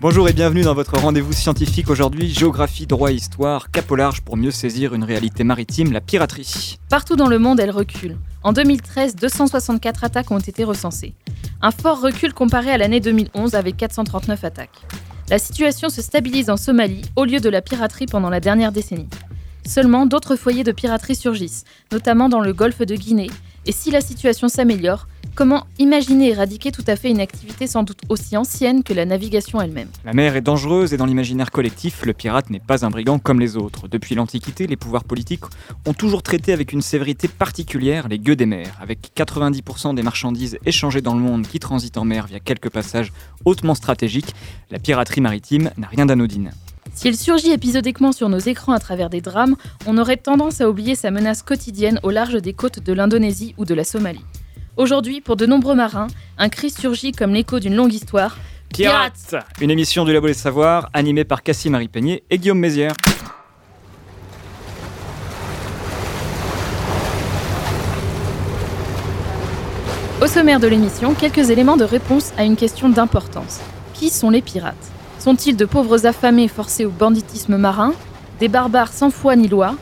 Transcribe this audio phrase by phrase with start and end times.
[0.00, 4.36] Bonjour et bienvenue dans votre rendez-vous scientifique aujourd'hui, géographie, droit histoire, cap au large pour
[4.36, 6.78] mieux saisir une réalité maritime, la piraterie.
[6.88, 8.16] Partout dans le monde, elle recule.
[8.44, 11.14] En 2013, 264 attaques ont été recensées.
[11.60, 14.86] Un fort recul comparé à l'année 2011 avec 439 attaques.
[15.30, 19.08] La situation se stabilise en Somalie au lieu de la piraterie pendant la dernière décennie.
[19.66, 23.30] Seulement, d'autres foyers de piraterie surgissent, notamment dans le golfe de Guinée,
[23.66, 28.00] et si la situation s'améliore, comment imaginer éradiquer tout à fait une activité sans doute
[28.08, 29.86] aussi ancienne que la navigation elle-même?
[30.04, 33.38] La mer est dangereuse et dans l'imaginaire collectif, le pirate n'est pas un brigand comme
[33.38, 33.86] les autres.
[33.86, 35.44] Depuis l'Antiquité, les pouvoirs politiques
[35.86, 38.76] ont toujours traité avec une sévérité particulière les gueux des mers.
[38.82, 43.12] Avec 90% des marchandises échangées dans le monde qui transitent en mer via quelques passages
[43.44, 44.34] hautement stratégiques,
[44.72, 46.50] la piraterie maritime n'a rien d'anodine.
[46.94, 49.54] S'il surgit épisodiquement sur nos écrans à travers des drames,
[49.86, 53.64] on aurait tendance à oublier sa menace quotidienne au large des côtes de l'Indonésie ou
[53.64, 54.24] de la Somalie.
[54.78, 56.06] Aujourd'hui, pour de nombreux marins,
[56.38, 58.36] un cri surgit comme l'écho d'une longue histoire.
[58.68, 62.94] Pirates Une émission du Labo des Savoirs animée par Cassie Marie Peignet et Guillaume Mézières.
[70.22, 73.58] Au sommaire de l'émission, quelques éléments de réponse à une question d'importance.
[73.94, 74.76] Qui sont les pirates?
[75.18, 77.94] Sont-ils de pauvres affamés forcés au banditisme marin?
[78.38, 79.74] Des barbares sans foi ni loi?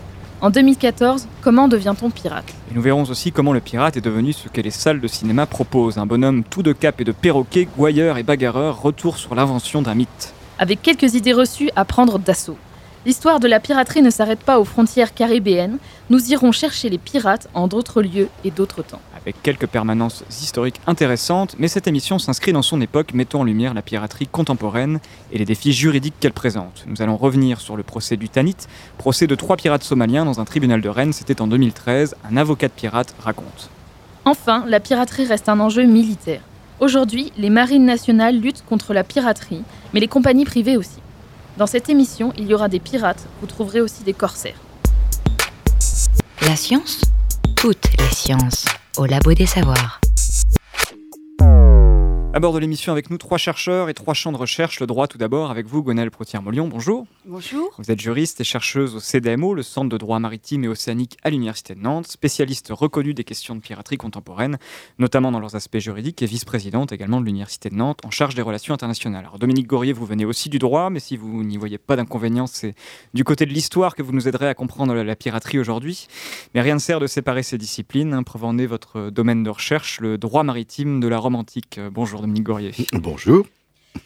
[0.42, 2.52] En 2014, comment devient-on pirate?
[2.70, 5.46] Et nous verrons aussi comment le pirate est devenu ce que les salles de cinéma
[5.46, 5.96] proposent.
[5.96, 9.94] Un bonhomme tout de cap et de perroquet, gouailleur et bagarreur, retour sur l'invention d'un
[9.94, 10.34] mythe.
[10.58, 12.58] Avec quelques idées reçues à prendre d'assaut.
[13.06, 15.78] L'histoire de la piraterie ne s'arrête pas aux frontières caribéennes,
[16.10, 19.00] nous irons chercher les pirates en d'autres lieux et d'autres temps.
[19.26, 23.74] Avec quelques permanences historiques intéressantes, mais cette émission s'inscrit dans son époque, mettant en lumière
[23.74, 25.00] la piraterie contemporaine
[25.32, 26.84] et les défis juridiques qu'elle présente.
[26.86, 28.54] Nous allons revenir sur le procès du Tanit,
[28.98, 32.68] procès de trois pirates somaliens dans un tribunal de Rennes, c'était en 2013, un avocat
[32.68, 33.68] de pirate raconte.
[34.24, 36.42] Enfin, la piraterie reste un enjeu militaire.
[36.78, 41.00] Aujourd'hui, les marines nationales luttent contre la piraterie, mais les compagnies privées aussi.
[41.58, 44.60] Dans cette émission, il y aura des pirates, vous trouverez aussi des corsaires.
[46.42, 47.00] La science
[47.56, 50.00] Toutes les sciences au labo des savoirs.
[52.36, 54.78] À bord de l'émission avec nous, trois chercheurs et trois champs de recherche.
[54.80, 56.68] Le droit tout d'abord avec vous, Gonelle Protière-Molion.
[56.68, 57.06] Bonjour.
[57.24, 57.74] Bonjour.
[57.78, 61.30] Vous êtes juriste et chercheuse au CDMO, le Centre de droit maritime et océanique à
[61.30, 64.58] l'Université de Nantes, spécialiste reconnue des questions de piraterie contemporaine,
[64.98, 68.42] notamment dans leurs aspects juridiques, et vice-présidente également de l'Université de Nantes en charge des
[68.42, 69.24] relations internationales.
[69.24, 72.46] Alors Dominique Gorier, vous venez aussi du droit, mais si vous n'y voyez pas d'inconvénient,
[72.46, 72.74] c'est
[73.14, 76.06] du côté de l'histoire que vous nous aiderez à comprendre la piraterie aujourd'hui.
[76.54, 78.22] Mais rien ne sert de séparer ces disciplines.
[78.24, 81.80] Preuve en est votre domaine de recherche, le droit maritime de la Rome antique.
[81.90, 82.72] Bonjour Dominique Gorier.
[82.92, 83.46] Bonjour.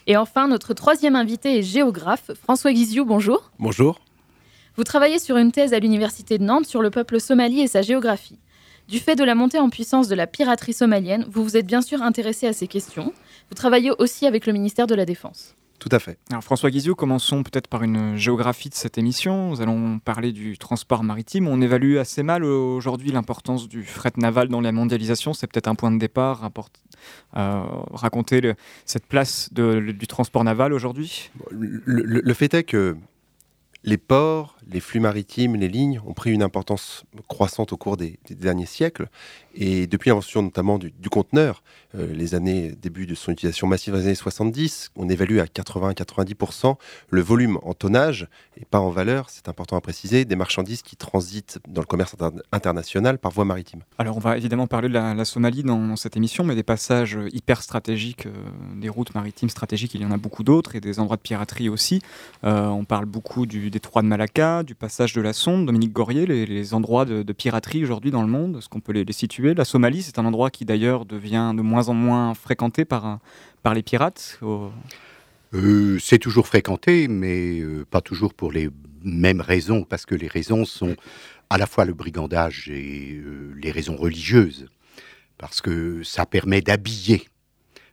[0.06, 3.50] Et enfin, notre troisième invité est géographe, François Guiziou, bonjour.
[3.58, 3.98] Bonjour.
[4.76, 7.82] Vous travaillez sur une thèse à l'Université de Nantes sur le peuple somali et sa
[7.82, 8.38] géographie.
[8.88, 11.80] Du fait de la montée en puissance de la piraterie somalienne, vous vous êtes bien
[11.80, 13.12] sûr intéressé à ces questions.
[13.48, 15.56] Vous travaillez aussi avec le ministère de la Défense.
[15.80, 16.18] Tout à fait.
[16.28, 19.48] Alors François Guizot, commençons peut-être par une géographie de cette émission.
[19.48, 21.48] Nous allons parler du transport maritime.
[21.48, 25.32] On évalue assez mal aujourd'hui l'importance du fret naval dans la mondialisation.
[25.32, 26.50] C'est peut-être un point de départ,
[27.34, 31.30] euh, raconter le, cette place de, le, du transport naval aujourd'hui.
[31.50, 32.94] Le fait est que
[33.84, 38.18] les ports, les flux maritimes, les lignes ont pris une importance croissante au cours des,
[38.28, 39.08] derniers siècles.
[39.54, 41.62] Et depuis l'invention notamment du, conteneur,
[41.96, 45.44] euh, les années début de son utilisation massive dans les années 70, on évalue à
[45.44, 46.76] 80-90%
[47.08, 50.96] le volume en tonnage et pas en valeur, c'est important à préciser, des marchandises qui
[50.96, 53.80] transitent dans le commerce inter international par voie maritime.
[53.98, 57.18] Alors on va évidemment parler de la, Somalie dans, dans, cette émission, mais des passages
[57.32, 58.32] hyper stratégiques, euh,
[58.76, 61.68] des routes maritimes stratégiques, il y en a beaucoup d'autres et des endroits de piraterie
[61.68, 62.02] aussi.
[62.44, 66.26] Euh, on parle beaucoup du détroit de Malacca, du passage de la Sonde, Dominique Gorier,
[66.26, 69.54] les, les endroits de, piraterie aujourd'hui dans le monde, est-ce qu'on peut les, situer?
[69.54, 73.18] La Somalie, c'est un endroit qui d'ailleurs devient de moins en moins fréquenté par,
[73.62, 74.38] par les pirates.
[75.54, 78.68] Euh, c'est toujours fréquenté, mais euh, pas toujours pour les
[79.02, 80.96] mêmes raisons, parce que les raisons sont
[81.48, 84.66] à la fois le brigandage et euh, les raisons religieuses,
[85.38, 87.24] parce que ça permet d'habiller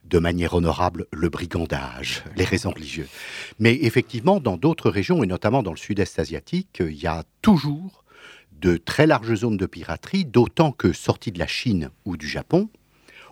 [0.10, 3.10] de manière honorable le brigandage, les raisons religieuses.
[3.60, 8.04] Mais effectivement, dans d'autres régions, et notamment dans le sud-est asiatique, il y a toujours
[8.62, 12.70] de très larges zones de piraterie, d'autant que, sortis de la Chine ou du Japon,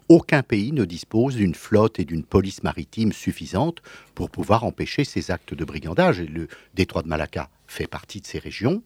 [0.07, 3.81] aucun pays ne dispose d'une flotte et d'une police maritime suffisante
[4.13, 6.19] pour pouvoir empêcher ces actes de brigandage.
[6.19, 8.83] Et le détroit de Malacca fait partie de ces régions.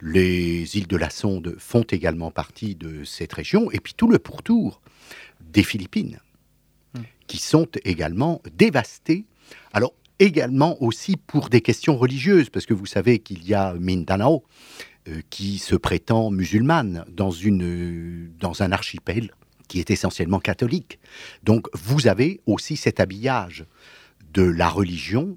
[0.00, 3.70] Les îles de la Sonde font également partie de cette région.
[3.70, 4.80] Et puis tout le pourtour
[5.40, 6.18] des Philippines.
[7.26, 9.24] Qui sont également dévastées.
[9.72, 14.44] Alors, également aussi pour des questions religieuses, parce que vous savez qu'il y a Mindanao,
[15.08, 19.32] euh, qui se prétend musulmane dans, une, dans un archipel
[19.66, 21.00] qui est essentiellement catholique.
[21.42, 23.64] Donc vous avez aussi cet habillage
[24.32, 25.36] de la religion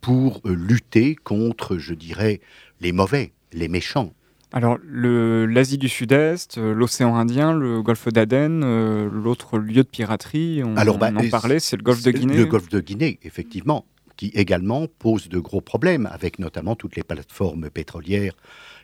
[0.00, 2.40] pour euh, lutter contre, je dirais,
[2.80, 4.14] les mauvais, les méchants.
[4.56, 10.62] Alors, l'Asie du Sud-Est, euh, l'océan Indien, le golfe d'Aden, euh, l'autre lieu de piraterie,
[10.64, 12.36] on, Alors, bah, en parlait, c'est le golfe de Guinée.
[12.36, 13.84] Le golfe de Guinée, effectivement,
[14.16, 18.36] qui également pose de gros problèmes, avec notamment toutes les plateformes pétrolières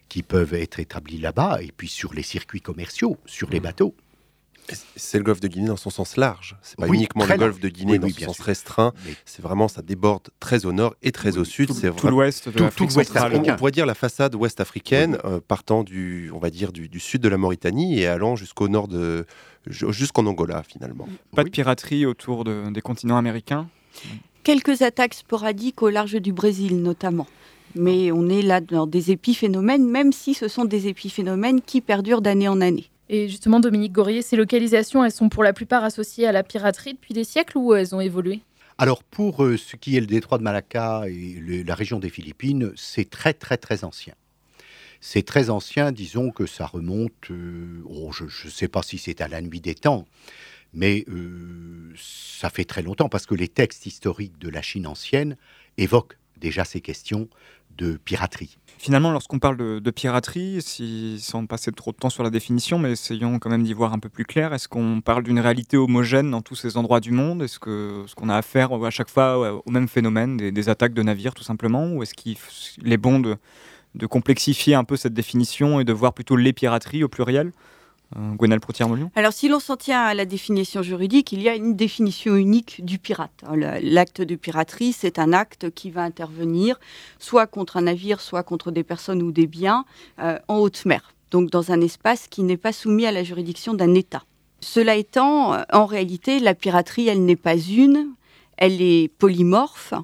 [0.08, 3.62] qui peuvent être établies là-bas, et puis sur les circuits commerciaux, sur les mmh.
[4.96, 6.56] C'est le golfe de Guinée dans son sens large.
[6.62, 8.92] C'est pas uniquement le golfe de Guinée dans son sens restreint.
[9.24, 11.72] C'est vraiment, ça déborde très au nord et très au sud.
[11.72, 16.38] C'est tout l'ouest de On, pourrait dire la façade ouest africaine, euh, partant du, on
[16.38, 19.26] va dire, du, sud de la Mauritanie et allant jusqu'au nord de,
[19.66, 21.08] jusqu'en Angola finalement.
[21.34, 23.68] Pas de piraterie autour des continents américains?
[24.42, 27.26] Quelques attaques sporadiques au large du Brésil notamment.
[27.74, 32.20] Mais on est là dans des épiphénomènes, même si ce sont des épiphénomènes qui perdurent
[32.20, 32.90] d'année en année.
[33.12, 36.94] Et justement, Dominique Gorier, ces localisations, elles sont pour la plupart associées à la piraterie
[36.94, 38.38] depuis des siècles ou elles ont évolué?
[38.78, 42.72] Alors pour euh, ce qui est le détroit de Malacca et la région des Philippines,
[42.76, 44.14] c'est très très très ancien.
[45.00, 49.20] C'est très ancien, disons que ça remonte, euh, oh, je ne sais pas si c'est
[49.20, 50.06] à la nuit des temps,
[50.72, 55.36] mais euh, ça fait très longtemps parce que les textes historiques de la Chine ancienne
[55.78, 57.28] évoquent déjà ces questions
[57.80, 58.58] de piraterie.
[58.78, 60.62] Finalement, lorsqu'on parle de, piraterie,
[61.18, 63.98] sans passer trop de temps sur la définition, mais essayons quand même d'y voir un
[63.98, 67.42] peu plus clair, est-ce qu'on parle d'une réalité homogène dans tous ces endroits du monde?
[67.42, 71.02] Est-ce que ce qu'on a affaire à chaque fois au même phénomène, des, attaques de
[71.02, 71.92] navires tout simplement?
[71.92, 72.36] Ou est-ce qu'il
[72.86, 77.08] est bon de complexifier un peu cette définition et de voir plutôt les pirateries au
[77.08, 77.52] pluriel?
[78.16, 78.60] Euh, Gwenal
[79.14, 82.84] Alors, si l'on s'en tient à la définition juridique, il y a une définition unique
[82.84, 83.44] du pirate.
[83.82, 86.80] L'acte de piraterie, c'est un acte qui va intervenir
[87.18, 89.84] soit contre un navire, soit contre des personnes ou des biens
[90.20, 93.74] euh, en haute mer, donc dans un espace qui n'est pas soumis à la juridiction
[93.74, 94.24] d'un État.
[94.60, 98.08] Cela étant, euh, en réalité, la piraterie, elle n'est pas une,
[98.60, 99.94] elle est polymorphe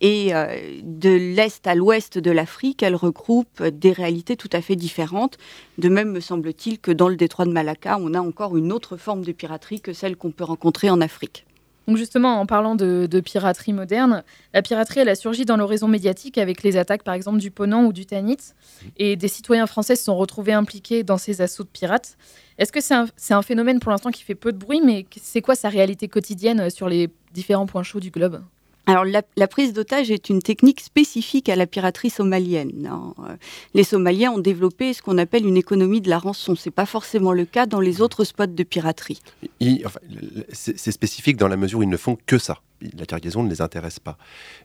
[0.00, 4.76] et euh, de l'est à l'ouest de l'Afrique, elle regroupe des réalités tout à fait
[4.76, 5.36] différentes.
[5.78, 8.96] De même, me semble-t-il que dans le détroit de Malacca, on a encore une autre
[8.96, 11.44] forme de piraterie que celle qu'on peut rencontrer en Afrique.
[11.86, 14.22] Donc justement, en parlant de, piraterie moderne,
[14.52, 17.84] la piraterie, elle a surgi dans l'horizon médiatique avec les attaques, par exemple, du Ponant
[17.84, 18.38] ou du Tanit.
[18.96, 22.16] Et des citoyens français se sont retrouvés impliqués dans ces assauts de pirates.
[22.58, 25.42] Est-ce que c'est un, un, phénomène pour l'instant qui fait peu de bruit, mais c'est
[25.42, 28.42] quoi sa réalité quotidienne sur les différents points chauds du globe?
[28.86, 32.88] Alors la, prise d'otage est une technique spécifique à la piraterie somalienne.
[32.90, 33.14] Hein.
[33.72, 36.54] Les Somaliens ont développé ce qu'on appelle une économie de la rançon.
[36.54, 39.20] C'est pas forcément le cas dans les autres spots de piraterie.
[40.52, 43.60] c'est spécifique dans la mesure où ils ne font que ça la cargaison ne les
[43.60, 44.18] intéresse pas.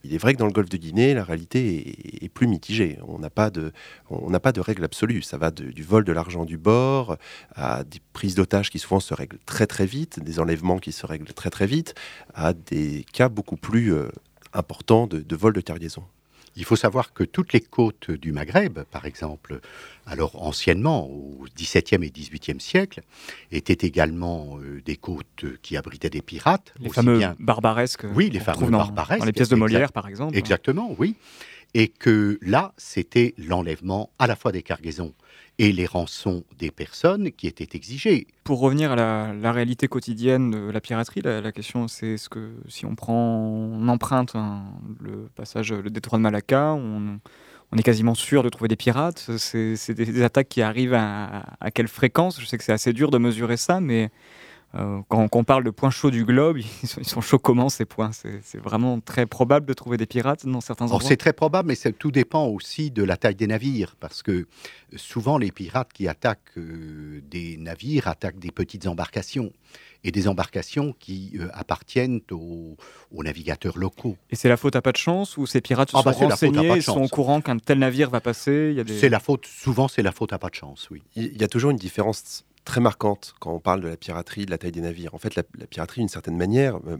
[0.04, 3.00] Il est vrai que dans le golfe de Guinée, la réalité est, plus mitigée.
[3.08, 3.72] On n'a pas de,
[4.10, 5.22] on n'a pas de règle absolue.
[5.22, 7.18] Ça va du vol de l'argent du bord
[7.56, 11.06] à des prises d'otages qui souvent se règlent très très vite, des enlèvements qui se
[11.06, 11.96] règlent très très vite,
[12.34, 14.10] à des cas beaucoup plus euh,
[14.54, 16.04] importants de, de vol de cargaison.
[16.56, 19.60] Il faut savoir que toutes les côtes du Maghreb, par exemple,
[20.06, 23.02] alors anciennement, au XVIIe et XVIIIe siècle,
[23.52, 26.74] étaient également euh, des côtes qui abritaient des pirates.
[26.80, 28.06] Les fameux barbaresques.
[28.16, 29.20] Oui, les fameux barbaresques.
[29.20, 30.38] Dans les pièces de Molière, par exemple.
[30.38, 31.16] Exactement, oui.
[31.76, 35.14] Et que là, c'était l'enlèvement à la fois des cargaisons
[35.60, 38.28] et les rançons des personnes qui étaient exigées.
[38.46, 42.86] Pour revenir à la, réalité quotidienne de la piraterie, la, question c'est ce que si
[42.86, 44.34] on prend on emprunte
[45.02, 47.20] le passage, le détroit de Malacca, on,
[47.78, 49.30] est quasiment sûr de trouver des pirates.
[49.38, 52.40] C'est des, attaques qui arrivent à, à, quelle fréquence?
[52.40, 54.10] Je sais que c'est assez dur de mesurer ça, mais
[54.76, 58.12] euh, quand, on parle de points chauds du globe, ils sont, chauds comment ces points?
[58.12, 61.02] C'est vraiment très probable de trouver des pirates dans certains endroits?
[61.08, 64.48] C'est très probable, mais tout dépend aussi de la taille des navires, parce que
[64.96, 69.52] souvent les pirates qui attaquent euh, des navires attaquent des petites embarcations
[70.04, 72.78] et des embarcations qui euh, appartiennent aux,
[73.12, 74.18] navigateurs locaux.
[74.30, 76.30] Et c'est la faute à pas de chance ou ces pirates se ah sont bah,
[76.30, 80.04] renseignés et sont au courant qu'un tel navire va passer C'est la faute, souvent c'est
[80.04, 81.02] la faute à pas de chance, oui.
[81.16, 84.52] Il y a toujours une différence très marquante quand on parle de la piraterie, de
[84.52, 85.16] la taille des navires.
[85.16, 86.98] En fait, la, piraterie, d'une certaine manière, euh,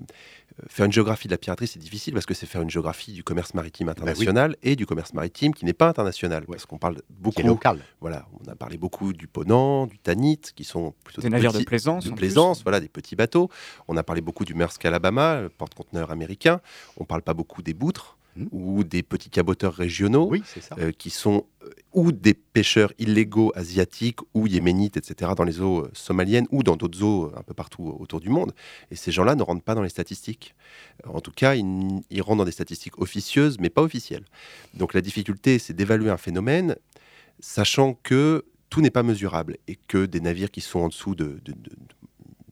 [0.68, 3.24] faire une géographie de la piraterie, c'est difficile parce que c'est faire une géographie du
[3.24, 6.46] commerce maritime bah international et du commerce maritime qui n'est pas international.
[6.46, 7.42] Parce qu'on parle beaucoup.
[7.42, 7.80] local.
[8.02, 11.64] Voilà, on a parlé beaucoup du Ponant, du Tanit, qui sont plutôt des, navires de
[11.64, 12.06] plaisance.
[12.06, 13.50] De plaisance, voilà, des petits bateaux.
[13.88, 16.62] On a parlé beaucoup du Maersk Alabama, le porte-conteneur américain.
[16.98, 18.19] On ne parle pas beaucoup des boutres.
[18.36, 18.46] Mmh.
[18.52, 20.44] ou des petits caboteurs régionaux, oui.
[20.78, 25.88] Euh, qui sont euh, ou des pêcheurs illégaux asiatiques ou yéménites, etc., dans les eaux
[25.94, 28.54] somaliennes ou dans d'autres eaux un peu partout autour du monde.
[28.92, 30.56] Et ces gens-là ne rentrent pas dans les statistiques.
[31.06, 34.26] En tout cas, ils, ils rentrent dans des statistiques officieuses, mais pas officielles.
[34.74, 36.76] Donc la difficulté, c'est d'évaluer un phénomène,
[37.40, 41.40] sachant que tout n'est pas mesurable et que des navires qui sont en dessous de,
[41.44, 41.54] de,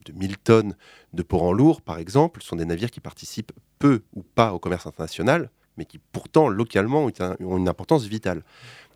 [0.04, 0.76] de 1000 tonnes
[1.12, 4.58] de port en lourd, par exemple, sont des navires qui participent peu ou pas au
[4.58, 7.08] commerce international, mais qui pourtant localement
[7.40, 8.42] ont une importance vitale.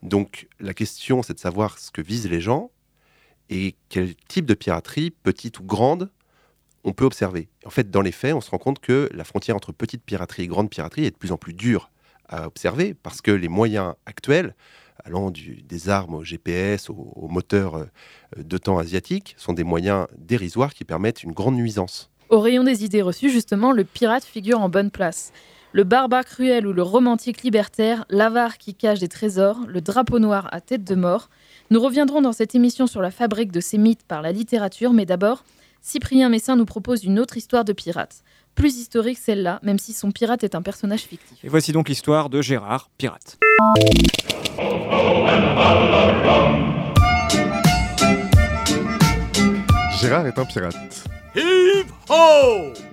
[0.03, 2.71] Donc la question, c'est de savoir ce que visent les gens
[3.49, 6.11] et quel type de piraterie, petite ou grande,
[6.85, 7.49] on peut observer.
[7.65, 10.43] En fait, dans les faits, on se rend compte que la frontière entre petite piraterie
[10.43, 11.91] et grande piraterie est de plus en plus dure
[12.29, 14.55] à observer parce que les moyens actuels
[15.05, 17.87] allant des armes au GPS, aux, moteurs euh,
[18.37, 22.11] de temps asiatiques, sont des moyens dérisoires qui permettent une grande nuisance.
[22.29, 25.33] Au rayon des idées reçues, justement, le pirate figure en bonne place.
[25.75, 30.47] Le barbare cruel ou le romantique libertaire, l'avare qui cache des trésors, le drapeau noir
[30.53, 31.31] à tête de mort.
[31.71, 35.07] Nous reviendrons dans cette émission sur la fabrique de ces mythes par la littérature, mais
[35.07, 35.45] d'abord,
[35.81, 38.23] Cyprien Messin nous propose une autre histoire de pirate.
[38.55, 41.43] Plus historique celle-là, même si son pirate est un personnage fictif.
[41.43, 43.39] Et voici donc l'histoire de Gérard, pirate.
[50.03, 51.07] Gérard est un pirate.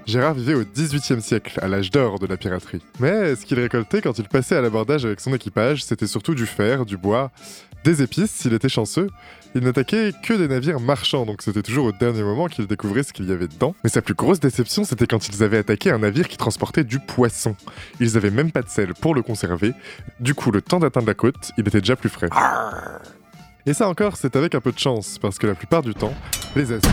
[0.06, 2.82] Gérard vivait au XVIIIe siècle, à l'âge d'or de la piraterie.
[3.00, 6.46] Mais ce qu'il récoltait quand il passait à l'abordage avec son équipage, c'était surtout du
[6.46, 7.32] fer, du bois,
[7.84, 9.10] des épices s'il était chanceux.
[9.56, 13.14] Il n'attaquait que des navires marchands, donc c'était toujours au dernier moment qu'il découvrait ce
[13.14, 13.76] qu'il y avait dedans.
[13.84, 17.00] Mais sa plus grosse déception, c'était quand ils avaient attaqué un navire qui transportait du
[17.00, 17.56] poisson.
[18.00, 19.74] Ils avaient même pas de sel pour le conserver.
[20.20, 22.30] Du coup, le temps d'atteindre la côte, il était déjà plus frais.
[23.66, 26.14] Et ça encore, c'est avec un peu de chance, parce que la plupart du temps,
[26.56, 26.88] les assauts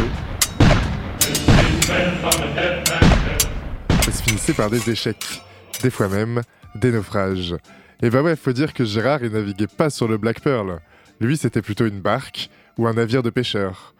[4.10, 5.42] se finissaient par des échecs,
[5.82, 6.42] des fois même
[6.74, 7.54] des naufrages.
[8.02, 10.80] Et bah ouais, faut dire que Gérard, il naviguait pas sur le Black Pearl.
[11.20, 13.94] Lui, c'était plutôt une barque ou un navire de pêcheurs.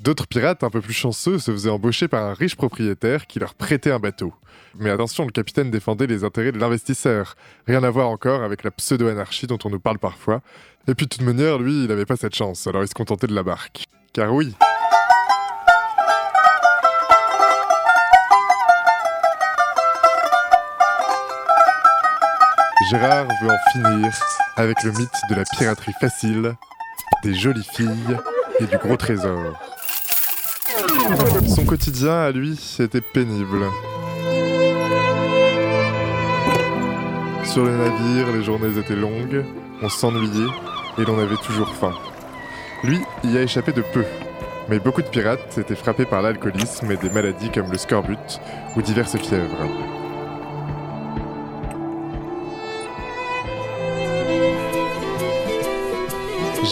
[0.00, 3.54] D'autres pirates un peu plus chanceux se faisaient embaucher par un riche propriétaire qui leur
[3.54, 4.32] prêtait un bateau.
[4.78, 7.34] Mais attention, le capitaine défendait les intérêts de l'investisseur.
[7.66, 10.40] Rien à voir encore avec la pseudo-anarchie dont on nous parle parfois.
[10.86, 13.26] Et puis de toute manière, lui, il n'avait pas cette chance, alors il se contentait
[13.26, 13.84] de la barque.
[14.12, 14.54] Car oui,
[22.90, 24.12] Gérard veut en finir
[24.56, 26.54] avec le mythe de la piraterie facile,
[27.22, 28.16] des jolies filles
[28.60, 29.52] et du gros trésor.
[31.54, 33.66] Son quotidien à lui était pénible.
[37.44, 39.44] Sur les navires, les journées étaient longues,
[39.82, 40.50] on s'ennuyait
[40.96, 41.92] et l'on avait toujours faim.
[42.84, 44.04] Lui y a échappé de peu,
[44.70, 48.40] mais beaucoup de pirates étaient frappés par l'alcoolisme et des maladies comme le scorbut
[48.76, 49.97] ou diverses fièvres.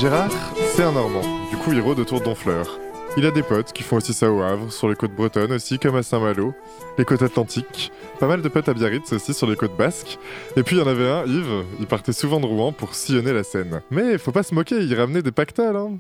[0.01, 0.31] Gérard,
[0.75, 1.23] c'est un Normand.
[1.49, 2.79] Du coup, il rôde autour d'Honfleur.
[3.17, 5.79] Il a des potes qui font aussi ça au Havre, sur les côtes bretonnes aussi,
[5.79, 6.55] comme à Saint-Malo,
[6.99, 7.91] les côtes atlantiques.
[8.21, 10.19] Pas mal de potes à Biarritz aussi, sur les côtes basques.
[10.55, 13.33] Et puis il y en avait un, Yves, il partait souvent de Rouen pour sillonner
[13.33, 13.81] la Seine.
[13.91, 15.99] Mais faut pas se moquer, il ramenait des pactales, hein.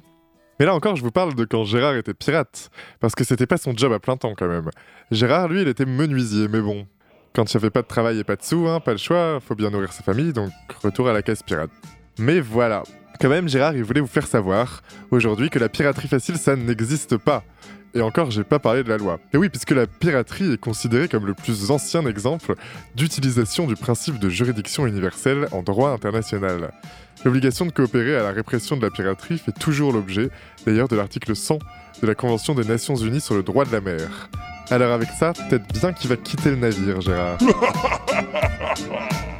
[0.61, 2.69] Mais là encore, je vous parle de quand Gérard était pirate,
[3.01, 4.71] parce que c'était pas son job à plein temps quand même.
[5.11, 6.87] Gérard, lui, il était menuisier, mais bon.
[7.35, 9.41] Quand il n'y avait pas de travail et pas de sous, hein, pas le choix,
[9.41, 10.51] faut bien nourrir sa famille, donc
[10.83, 11.71] retour à la case pirate.
[12.19, 12.83] Mais voilà,
[13.21, 17.17] quand même, Gérard, il voulait vous faire savoir aujourd'hui que la piraterie facile, ça n'existe
[17.17, 17.45] pas.
[17.95, 19.19] Et encore, j'ai pas parlé de la loi.
[19.33, 22.55] Et oui, puisque la piraterie est considérée comme le plus ancien exemple
[22.95, 26.73] d'utilisation du principe de juridiction universelle en droit international.
[27.25, 30.29] L'obligation de coopérer à la répression de la piraterie fait toujours l'objet,
[30.67, 31.59] d'ailleurs, de l'article 100
[32.03, 34.29] de la Convention des Nations Unies sur le droit de la mer.
[34.71, 37.39] Alors avec ça, peut-être bien qu'il va quitter le navire, Gérard.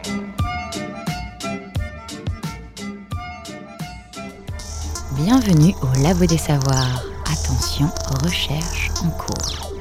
[5.17, 7.03] Bienvenue au Labo des Savoirs.
[7.25, 7.87] Attention,
[8.23, 9.73] recherche en cours.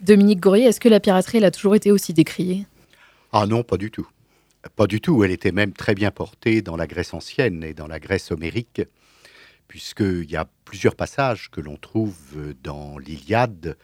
[0.00, 2.66] Dominique Gourier, est-ce que la piraterie elle a toujours été aussi décriée?
[3.32, 4.06] Ah non, pas du tout.
[4.76, 5.24] Pas du tout.
[5.24, 8.82] Elle était même très bien portée dans la Grèce ancienne et dans la Grèce homérique,
[9.68, 12.18] puisqu'il y a plusieurs passages que l'on trouve
[12.62, 13.78] dans l'Iliade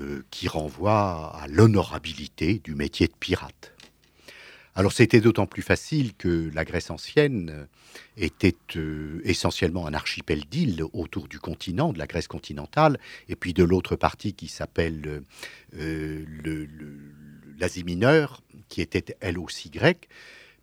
[0.00, 3.74] euh, qui renvoient à l'honorabilité du métier de pirate.
[4.74, 7.66] Alors c'était d'autant plus facile que la Grèce ancienne
[8.16, 12.98] était euh, essentiellement un archipel d'îles autour du continent, de la Grèce continentale,
[13.28, 15.22] et puis de l'autre partie qui s'appelle
[15.76, 16.66] euh,
[17.58, 20.08] l'Asie mineure, qui était elle aussi grecque,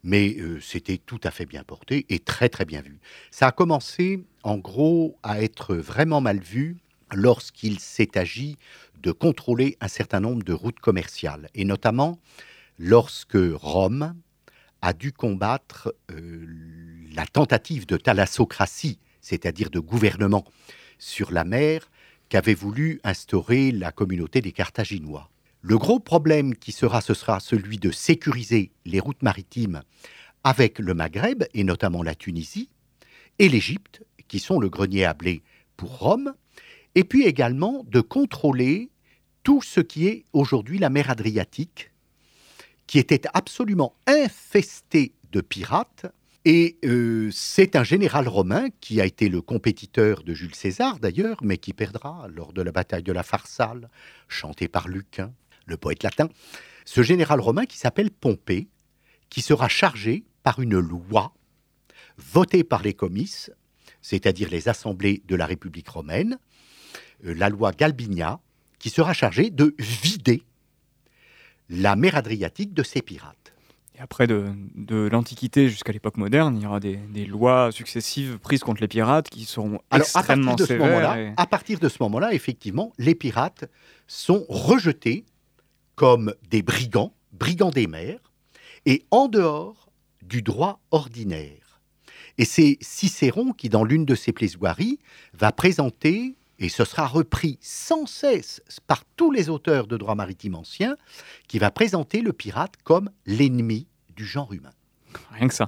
[0.03, 2.99] mais euh, c'était tout à fait bien porté et très très bien vu.
[3.31, 6.77] Ça a commencé en gros à être vraiment mal vu
[7.13, 8.57] lorsqu'il s'est agi
[9.01, 12.19] de contrôler un certain nombre de routes commerciales, et notamment
[12.79, 14.15] lorsque Rome
[14.81, 16.45] a dû combattre euh,
[17.13, 20.46] la tentative de thalassocratie, c'est-à-dire de gouvernement
[20.98, 21.89] sur la mer
[22.29, 25.29] qu'avait voulu instaurer la communauté des Carthaginois.
[25.62, 29.84] Le gros problème qui sera, ce sera celui de sécuriser les routes maritimes
[30.43, 32.70] avec le Maghreb, et notamment la Tunisie,
[33.39, 35.41] et l'Égypte, qui sont le grenier à blé
[35.77, 36.34] pour Rome,
[36.96, 38.89] et puis également de contrôler
[39.43, 41.91] tout ce qui est aujourd'hui la mer Adriatique,
[42.88, 46.08] qui était absolument infestée de pirates.
[46.45, 51.38] Et euh, c'est un général romain qui a été le compétiteur de Jules César d'ailleurs,
[51.41, 53.89] mais qui perdra lors de la bataille de la Pharsale,
[54.27, 55.33] chantée par Lucain,
[55.65, 56.27] le poète latin.
[56.83, 58.67] Ce général romain qui s'appelle Pompée,
[59.29, 61.33] qui sera chargé par une loi
[62.17, 63.50] votée par les comices,
[64.01, 66.38] c'est-à-dire les assemblées de la République romaine,
[67.25, 68.41] euh, la loi Galbinia,
[68.79, 70.43] qui sera chargée de vider
[71.69, 73.42] la mer Adriatique de ses pirates.
[74.03, 78.89] Après, de, l'Antiquité jusqu'à l'époque moderne, il y aura des, lois successives prises contre les
[78.89, 81.33] pirates qui seront extrêmement à sévères.
[81.38, 83.63] À partir de ce moment-là, effectivement, les pirates
[84.05, 85.24] sont rejetés
[85.95, 88.19] comme des brigands, brigands des mers,
[88.86, 89.89] et en dehors
[90.22, 91.79] du droit ordinaire.
[92.38, 95.00] Et c'est Cicéron qui, dans l'une de ses plaidoiries,
[95.33, 100.55] va présenter, et ce sera repris sans cesse par tous les auteurs de droit maritime
[100.55, 100.98] ancien,
[101.48, 104.72] qui va présenter le pirate comme l'ennemi du genre humain.
[105.32, 105.67] Rien que ça.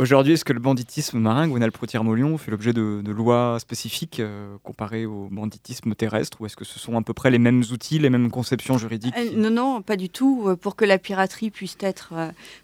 [0.00, 5.28] Aujourd'hui, est-ce que le banditisme marin, Gwenal-Pro-Tiermolion, fait l'objet de, lois spécifiques euh, comparées au
[5.30, 8.30] banditisme terrestre Ou est-ce que ce sont à peu près les mêmes outils, les mêmes
[8.30, 10.46] conceptions juridiques euh, Non, non, pas du tout.
[10.46, 12.12] Euh, pour que la piraterie puisse être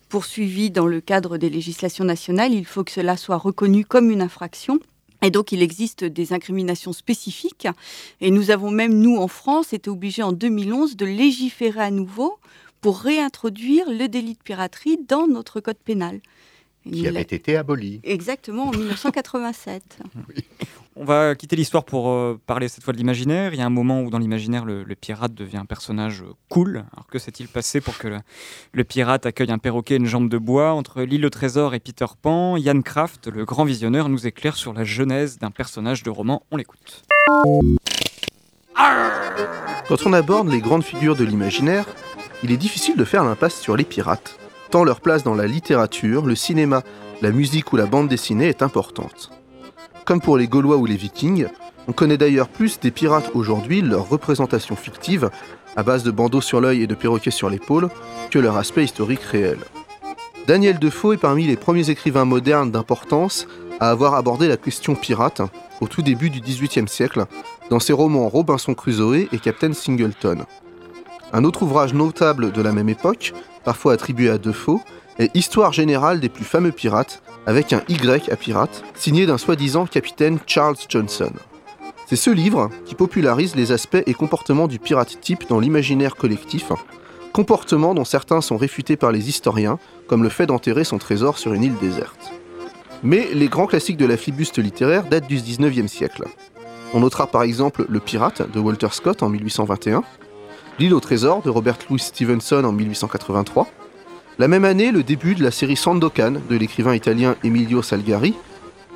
[0.09, 4.23] poursuivie dans le cadre des législations nationales, il faut que cela soit reconnu comme une
[4.23, 4.81] infraction.
[5.23, 7.69] Et donc, il existe des incriminations spécifiques.
[8.21, 12.39] Et nous avons même, nous, en France, été obligés en 2011 de légiférer à nouveau
[12.81, 16.21] pour réintroduire le délit de piraterie dans notre code pénal.
[16.91, 18.01] Qui avait été aboli.
[18.05, 19.99] Exactement, en 1987.
[20.97, 23.55] On va quitter l'histoire pour euh, parler cette fois de l'imaginaire.
[23.55, 26.85] Il y a un moment où dans l'imaginaire, le, pirate devient un personnage cool.
[26.93, 28.09] Alors que s'est-il passé pour que
[28.73, 30.73] le, pirate accueille un perroquet et une jambe de bois?
[30.73, 34.73] Entre l'île au trésor et Peter Pan, Yann Kraft, le grand visionneur, nous éclaire sur
[34.73, 36.43] la genèse d'un personnage de roman.
[36.51, 37.05] On l'écoute.
[38.75, 41.87] Quand on aborde les grandes figures de l'imaginaire,
[42.43, 44.39] il est difficile de faire l'impasse sur les pirates,
[44.71, 46.83] tant leur place dans la littérature, le cinéma,
[47.23, 49.31] la musique ou la bande dessinée est importante.
[50.05, 51.47] Comme pour les Gaulois ou les Vikings,
[51.89, 55.31] on connaît d'ailleurs plus des pirates aujourd'hui leur représentation fictive,
[55.77, 57.91] à base de bandeaux sur l'œil et de perroquets sur l'épaule,
[58.31, 59.59] que leur aspect historique réel.
[60.47, 63.47] Daniel Defoe est parmi les premiers écrivains modernes d'importance
[63.79, 65.43] à avoir abordé la question pirate
[65.81, 67.25] au tout début du XVIIIe siècle
[67.71, 70.45] dans ses romans Robinson Crusoe et Captain Singleton.
[71.33, 73.33] Un autre ouvrage notable de la même époque,
[73.65, 74.81] parfois attribué à Defoe,
[75.19, 79.87] est Histoire générale des plus fameux pirates, avec un Y à pirate, signé d'un soi-disant
[79.87, 81.33] capitaine Charles Johnson.
[82.07, 86.73] C'est ce livre qui popularise les aspects et comportements du pirate type dans l'imaginaire collectif,
[87.33, 91.55] comportements dont certains sont réfutés par les historiens, comme le fait d'enterrer son trésor sur
[91.55, 92.33] une île déserte.
[93.05, 96.25] Mais les grands classiques de la flibuste littéraire datent du 19e siècle.
[96.93, 100.03] On notera par exemple Le Pirate de Walter Scott en 1821,
[100.81, 103.69] L'île au trésor de Robert Louis Stevenson en 1883.
[104.39, 108.35] La même année, le début de la série Sandokan de l'écrivain italien Emilio Salgari.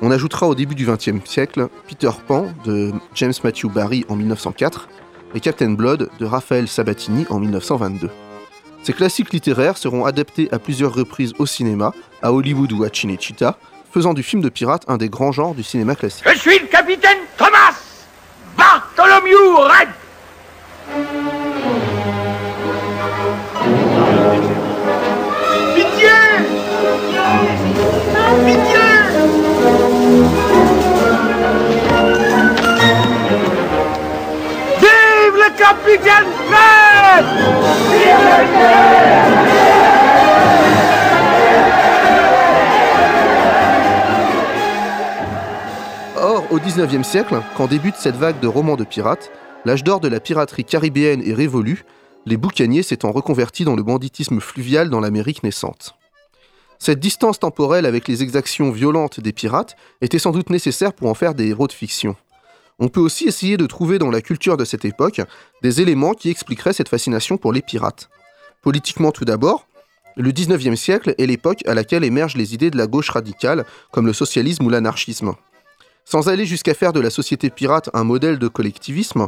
[0.01, 4.89] On ajoutera au début du XXe siècle Peter Pan de James Matthew Barry en 1904
[5.35, 8.09] et Captain Blood de Raphaël Sabatini en 1922.
[8.81, 11.93] Ces classiques littéraires seront adaptés à plusieurs reprises au cinéma,
[12.23, 13.59] à Hollywood ou à Cinecittà,
[13.93, 16.25] faisant du film de pirate un des grands genres du cinéma classique.
[16.33, 17.75] Je suis le capitaine Thomas
[18.57, 19.89] Bartholomew Red
[46.17, 49.31] Or, au XIXe siècle, quand débute cette vague de romans de pirates,
[49.65, 51.83] l'âge d'or de la piraterie caribéenne est révolu,
[52.27, 55.95] les boucaniers s'étant reconvertis dans le banditisme fluvial dans l'Amérique naissante.
[56.77, 61.15] Cette distance temporelle avec les exactions violentes des pirates était sans doute nécessaire pour en
[61.15, 62.15] faire des héros de fiction.
[62.77, 65.21] On peut aussi essayer de trouver dans la culture de cette époque
[65.61, 68.09] des éléments qui expliqueraient cette fascination pour les pirates.
[68.61, 69.67] Politiquement tout d'abord,
[70.17, 74.05] le 19e siècle est l'époque à laquelle émergent les idées de la gauche radicale, comme
[74.05, 75.33] le socialisme ou l'anarchisme.
[76.03, 79.27] Sans aller jusqu'à faire de la société pirate un modèle de collectivisme,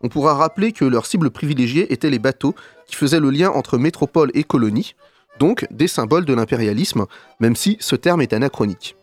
[0.00, 2.54] on pourra rappeler que leur cible privilégiée étaient les bateaux
[2.86, 4.94] qui faisaient le lien entre métropole et colonie,
[5.38, 7.06] donc des symboles de l'impérialisme,
[7.40, 8.96] même si ce terme est anachronique.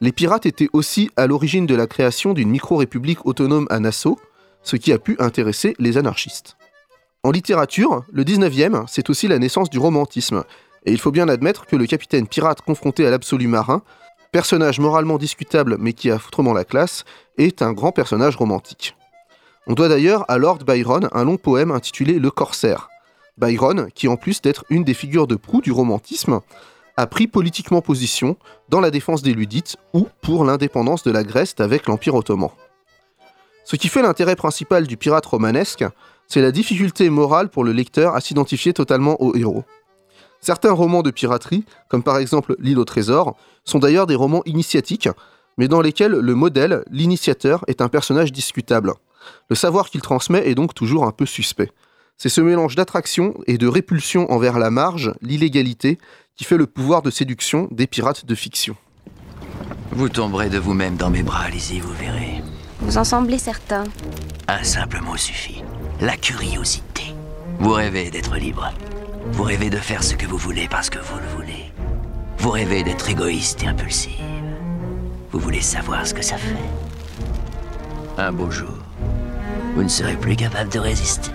[0.00, 4.18] Les pirates étaient aussi à l'origine de la création d'une micro-république autonome à Nassau,
[4.62, 6.56] ce qui a pu intéresser les anarchistes.
[7.22, 10.44] En littérature, le 19e, c'est aussi la naissance du romantisme,
[10.84, 13.82] et il faut bien admettre que le capitaine pirate confronté à l'absolu marin,
[14.32, 17.04] personnage moralement discutable mais qui a foutrement la classe,
[17.38, 18.96] est un grand personnage romantique.
[19.66, 22.88] On doit d'ailleurs à Lord Byron un long poème intitulé Le Corsaire.
[23.38, 26.40] Byron, qui en plus d'être une des figures de proue du romantisme,
[26.96, 28.36] a pris politiquement position
[28.68, 32.50] dans la défense des Ludites ou pour l'indépendance de la Grèce avec l'Empire ottoman.
[33.64, 35.84] Ce qui fait l'intérêt principal du pirate romanesque,
[36.28, 39.64] c'est la difficulté morale pour le lecteur à s'identifier totalement au héros.
[40.40, 45.08] Certains romans de piraterie, comme par exemple L'île au trésor, sont d'ailleurs des romans initiatiques,
[45.58, 48.94] mais dans lesquels le modèle, l'initiateur, est un personnage discutable.
[49.50, 51.70] Le savoir qu'il transmet est donc toujours un peu suspect.
[52.18, 55.98] C'est ce mélange d'attraction et de répulsion envers la marge, l'illégalité,
[56.34, 58.74] qui fait le pouvoir de séduction des pirates de fiction.
[59.92, 62.42] Vous tomberez de vous-même dans mes bras, allez-y, vous verrez.
[62.80, 63.84] Vous en semblez certain.
[64.48, 65.62] Un simple mot suffit.
[66.00, 67.14] La curiosité.
[67.58, 68.72] Vous rêvez d'être libre.
[69.32, 71.72] Vous rêvez de faire ce que vous voulez parce que vous le voulez.
[72.38, 74.12] Vous rêvez d'être égoïste et impulsive.
[75.32, 76.54] Vous voulez savoir ce que ça fait.
[78.18, 78.78] Un beau jour,
[79.74, 81.30] vous ne serez plus capable de résister.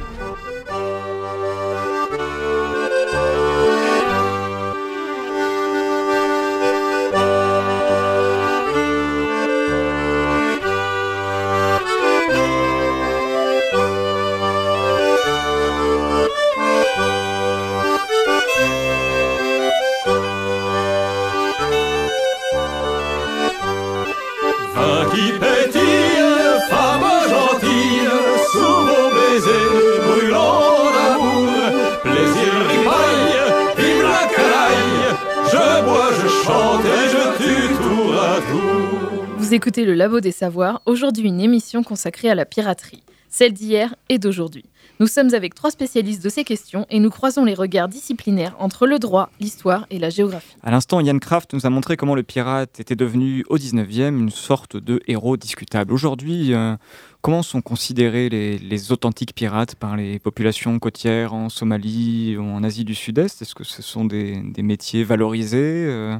[39.51, 43.93] Vous écoutez le Labo des Savoirs, aujourd'hui une émission consacrée à la piraterie, celle d'hier
[44.07, 44.63] et d'aujourd'hui.
[45.01, 48.87] Nous sommes avec trois spécialistes de ces questions et nous croisons les regards disciplinaires entre
[48.87, 50.55] le droit, l'histoire et la géographie.
[50.63, 54.29] À l'instant, Yann Kraft nous a montré comment le pirate était devenu au 19e une
[54.29, 55.91] sorte de héros discutable.
[55.91, 56.77] Aujourd'hui, euh,
[57.21, 62.85] comment sont considérés les, authentiques pirates par les populations côtières en Somalie ou en Asie
[62.85, 63.41] du Sud-Est?
[63.41, 66.15] Est-ce que ce sont des, métiers valorisés euh,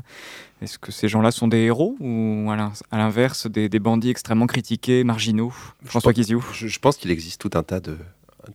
[0.62, 5.52] est-ce que ces gens-là sont des héros ou à l'inverse des, bandits extrêmement critiqués, marginaux?
[5.84, 7.98] François Kiziou je, pense qu'il existe tout un tas de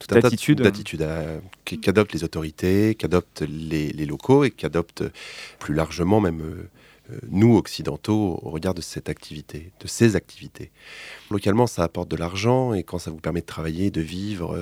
[0.09, 0.63] d'attitudes
[1.01, 5.05] euh, qu'adoptent les autorités, qu'adoptent les, locaux et qu'adoptent
[5.59, 6.69] plus largement même euh,
[7.13, 10.73] euh, nous occidentaux au regard de cette activité, de ces activités.
[11.31, 14.59] Localement, ça apporte de l'argent et quand ça vous permet de travailler, de vivre,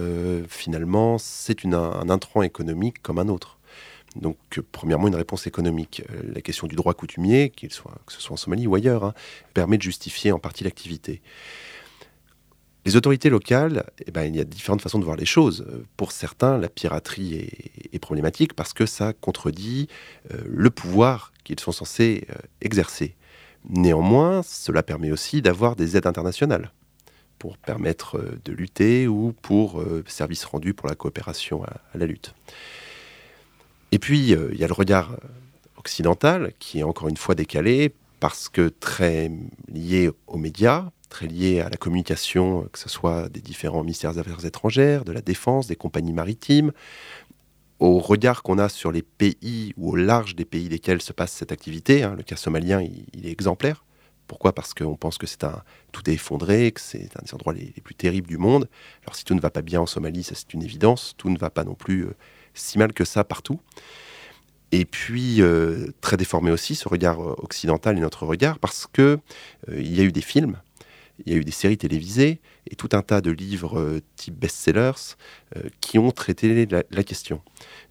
[0.49, 3.59] finalement, c'est un intrant économique comme un autre.
[4.17, 4.39] Donc,
[4.71, 6.03] premièrement, une réponse économique.
[6.11, 9.15] Euh, la question du droit coutumier, soit, que ce soit en Somalie ou ailleurs, hein,
[9.55, 11.21] permet de justifier en partie l'activité.
[12.87, 15.67] Les autorités locales, eh ben, il y a différentes façons de voir les choses.
[15.69, 17.35] Euh, pour certains, la piraterie
[17.93, 19.89] est, problématique parce que ça contredit
[20.31, 22.27] euh, le pouvoir qu'ils sont censés
[22.61, 23.17] exercer.
[23.69, 26.71] Néanmoins, cela permet aussi d'avoir des aides internationales
[27.39, 32.35] pour permettre de lutter ou pour services rendus pour la coopération à la lutte.
[33.95, 35.17] Et puis, euh, il y a le regard euh,
[35.77, 39.31] occidental qui est encore une fois décalé parce que très
[39.73, 44.19] lié aux médias, très lié à la communication, que ce soit des différents ministères des
[44.19, 46.73] Affaires étrangères, de la défense, des compagnies maritimes,
[47.79, 51.31] au regard qu'on a sur les pays ou au large des pays desquels se passe
[51.31, 52.03] cette activité.
[52.03, 52.17] Hein.
[52.17, 53.85] le cas somalien, il, est exemplaire.
[54.27, 54.57] Pourquoi?
[54.57, 57.73] Parce qu'on pense que c'est un tout est effondré, que c'est un des endroits les,
[57.85, 58.69] plus terribles du monde.
[59.05, 61.15] Alors si tout ne va pas bien en Somalie, ça c'est une évidence.
[61.17, 62.17] Tout ne va pas non plus euh,
[62.55, 63.61] si mal que ça partout.
[64.73, 69.21] Et puis, euh, très déformé aussi, ce regard euh, occidental et notre regard, parce que
[69.69, 70.57] euh, il y a eu des films,
[71.25, 75.15] il y a eu des séries télévisées et tout un tas de livres type best-sellers
[75.81, 77.41] qui ont traité la, question.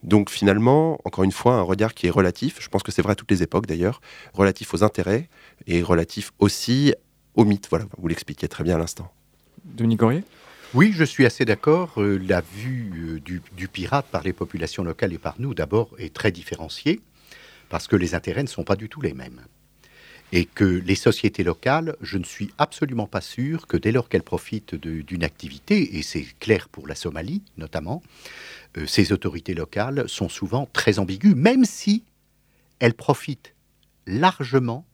[0.02, 3.14] Donc finalement, encore une fois, un regard qui est relatif, je pense que c'est vrai
[3.14, 4.02] à toutes les époques d'ailleurs,
[4.34, 5.30] relatif aux intérêts
[5.68, 6.94] et relatif aussi
[7.36, 7.68] aux mythes.
[7.70, 9.10] Voilà, vous l'expliquiez très bien à l'instant.
[9.64, 10.26] Denis Gorier
[10.74, 12.02] oui, je suis assez d'accord.
[12.02, 16.12] Euh, la vue euh, du, pirate par les populations locales et par nous, d'abord, est
[16.12, 17.00] très différenciée,
[17.70, 19.42] parce que les intérêts ne sont pas du tout les mêmes.
[20.32, 24.24] Et que les sociétés locales, je ne suis absolument pas sûr que dès lors qu'elles
[24.24, 28.02] profitent d'une activité, et c'est clair pour la Somalie notamment,
[28.78, 32.04] euh, ces autorités locales sont souvent très ambiguës, même si
[32.80, 33.54] elles profitent
[34.08, 34.88] largement,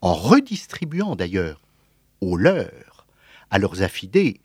[0.00, 1.60] en redistribuant d'ailleurs
[2.20, 3.06] aux leurs,
[3.52, 4.41] à leurs affidés,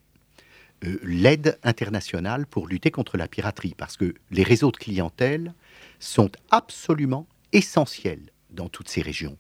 [0.85, 5.53] euh, l'aide internationale pour lutter contre la piraterie, parce que les réseaux de clientèle
[5.99, 9.37] sont absolument essentiels dans toutes ces régions.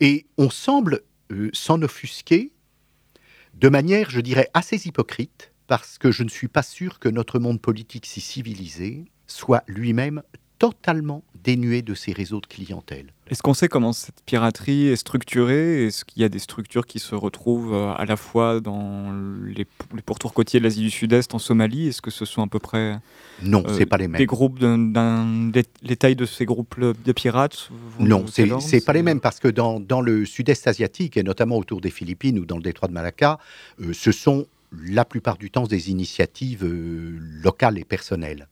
[0.00, 2.52] Et on semble euh, s'en offusquer
[3.54, 7.38] de manière, je dirais, assez hypocrite, parce que je ne suis pas sûr que notre
[7.38, 10.22] monde politique si civilisé soit lui-même
[10.58, 13.12] totalement dénué de ces réseaux de clientèle.
[13.28, 15.86] Est-ce qu'on sait comment cette piraterie est structurée?
[15.86, 19.12] Est-ce qu'il y a des structures qui se retrouvent euh, à la fois dans
[19.44, 19.66] les,
[20.04, 21.88] pourtours côtiers de l'Asie du Sud-Est, en Somalie?
[21.88, 22.98] Est-ce que ce sont à peu près
[23.42, 24.18] non, euh, c'est pas les mêmes.
[24.18, 27.70] Des groupes, d'un, les tailles de ces groupes de pirates?
[28.00, 31.56] Non, c'est, c'est pas les mêmes parce que dans, dans le Sud-Est asiatique et notamment
[31.56, 33.38] autour des Philippines ou dans le détroit de Malacca,
[33.80, 38.48] euh, ce sont la plupart du temps des initiatives euh, locales et personnelles.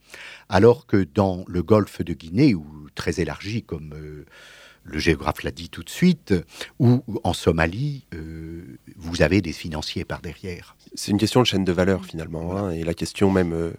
[0.49, 4.25] Alors que dans le golfe de Guinée, ou très élargi comme euh,
[4.85, 6.35] le géographe l'a dit tout de suite,
[6.79, 10.77] ou en Somalie, euh, vous avez des financiers par derrière.
[10.95, 13.73] C'est une question de chaîne de valeur finalement, hein, et la question même,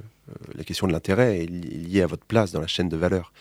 [0.55, 3.31] la question de l'intérêt est liée à votre place dans la chaîne de valeur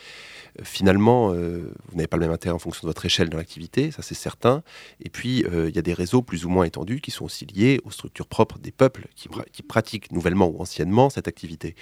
[0.62, 3.90] finalement, euh, vous n'avez pas le même intérêt en fonction de votre échelle dans l'activité,
[3.90, 4.62] ça c'est certain.
[5.00, 7.46] Et puis, euh, il y a des réseaux plus ou moins étendus qui sont aussi
[7.46, 11.74] liés aux structures propres des peuples qui, pratiquent nouvellement ou anciennement cette activité.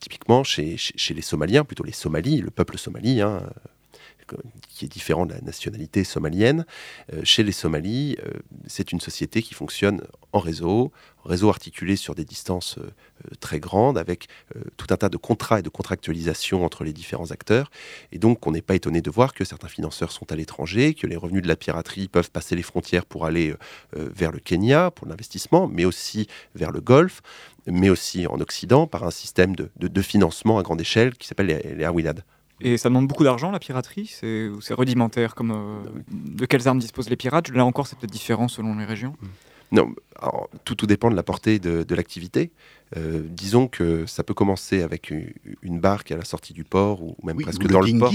[0.00, 0.76] Typiquement, chez,
[1.10, 3.48] les Somaliens, plutôt les Somalis, le peuple somali, hein,
[4.68, 6.66] qui est différent de la nationalité somalienne.
[7.12, 8.16] Euh, chez les Somalis,
[8.66, 10.02] c'est une société qui fonctionne
[10.32, 10.92] en réseau,
[11.24, 12.90] réseau articulé sur des distances euh,
[13.40, 14.28] très grandes, avec
[14.76, 17.70] tout un tas de contrats et de contractualisation entre les différents acteurs.
[18.12, 21.06] Et donc, on n'est pas étonné de voir que certains financeurs sont à l'étranger, que
[21.06, 23.54] les revenus de la piraterie peuvent passer les frontières pour aller
[23.92, 27.22] vers le Kenya, pour l'investissement, mais aussi vers le Golfe,
[27.66, 31.74] mais aussi en Occident, par un système de, financement à grande échelle qui s'appelle les,
[31.74, 31.84] les
[32.60, 34.06] et ça demande beaucoup d'argent, la piraterie?
[34.06, 37.48] C'est rudimentaire comme, euh, De quelles armes disposent les pirates?
[37.50, 39.16] Là encore, c'est peut-être différent selon les régions.
[39.20, 39.26] Mmh.
[39.72, 39.94] Non,
[40.64, 42.52] tout, tout dépend de la portée de, l'activité.
[42.96, 47.16] Euh, disons que ça peut commencer avec une, barque à la sortie du port ou
[47.24, 48.12] même presque dans le port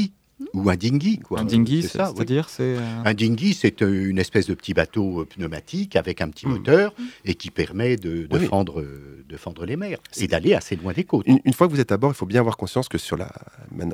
[0.54, 1.20] ou un dinghy.
[1.20, 1.40] Quoi.
[1.40, 4.74] Un dinghy, c'est ça, dire c'est euh, Un dinghy, c'est euh, une espèce de petit
[4.74, 6.52] bateau euh, pneumatique avec un petit hmm.
[6.52, 6.94] moteur
[7.26, 8.84] et qui permet de, de, fendre,
[9.28, 11.26] de fendre les mers et d'aller assez loin des côtes.
[11.28, 13.18] Une, fois que vous êtes à bord, il faut bien avoir conscience que sur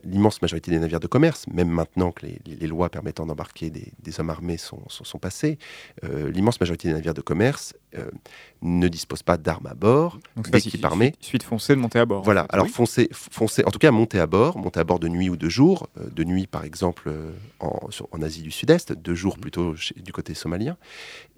[0.03, 4.29] l'immense majorité des navires de commerce, même maintenant que les, lois permettant d'embarquer des, hommes
[4.29, 5.57] armés sont, sont, passées,
[6.03, 7.73] l'immense majorité des navires de commerce
[8.65, 11.13] ne disposent pas d'armes à bord, d'équipes armées.
[11.21, 12.23] Il suffit de foncer, de monter à bord.
[12.23, 15.29] Voilà, alors foncer, foncer, en tout cas monter à bord, monter à bord de nuit
[15.29, 19.37] ou de jour, de nuit par exemple, euh, en, en Asie du Sud-Est, deux jours
[19.37, 20.77] plutôt du côté somalien.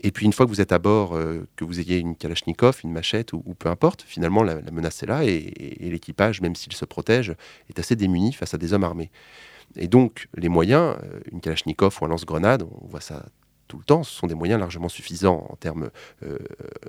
[0.02, 2.80] Et puis, une fois que vous êtes à bord, euh, que vous ayez une Kalachnikov,
[2.84, 6.86] une machette ou, peu importe, finalement, la, menace est là et, l'équipage, même s'il se
[6.86, 7.34] protège,
[7.70, 9.10] est assez démuni face à des hommes armés.
[9.76, 13.26] Et donc, les moyens, euh, une Kalachnikov ou un lance-grenade, on voit ça
[13.68, 14.04] tout le temps.
[14.04, 15.90] Ce sont des moyens largement suffisants en termes
[16.24, 16.38] euh,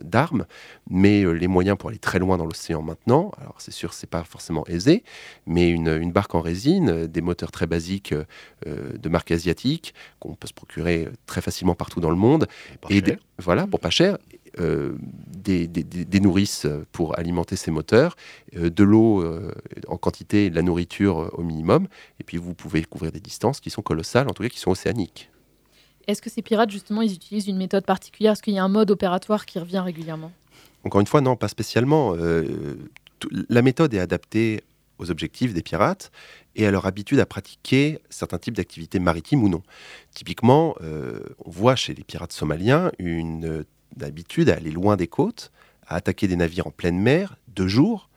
[0.02, 0.46] d'armes,
[0.88, 4.08] mais euh, les moyens pour aller très loin dans l'océan maintenant, alors c'est sûr, c'est
[4.08, 5.04] pas forcément aisé,
[5.46, 8.14] mais une, barque en résine, euh, des moteurs très basiques
[8.64, 12.46] de marque asiatique qu'on peut se procurer très facilement partout dans le monde,
[12.90, 13.02] et,
[13.38, 14.18] voilà pour pas cher.
[14.58, 18.16] des, nourrices pour alimenter ces moteurs,
[18.54, 19.24] de l'eau
[19.86, 21.88] en quantité de la nourriture au minimum,
[22.20, 24.70] et puis vous pouvez couvrir des distances qui sont colossales, en tout cas qui sont
[24.70, 25.30] océaniques.
[26.08, 28.32] Est-ce que ces pirates, justement, ils utilisent une méthode particulière?
[28.32, 30.32] Est-ce qu'il y a un mode opératoire qui revient régulièrement?
[30.84, 32.14] Encore une fois, non, pas spécialement.
[32.16, 32.76] Euh,
[33.50, 34.62] la méthode est adaptée
[34.98, 36.10] aux objectifs des pirates
[36.56, 39.62] et à leur habitude à pratiquer certains types d'activités maritimes ou non.
[40.12, 43.64] Typiquement, euh, on voit chez les pirates somaliens une
[44.00, 45.52] habitude à aller loin des côtes,
[45.86, 48.07] à attaquer des navires en pleine mer de jour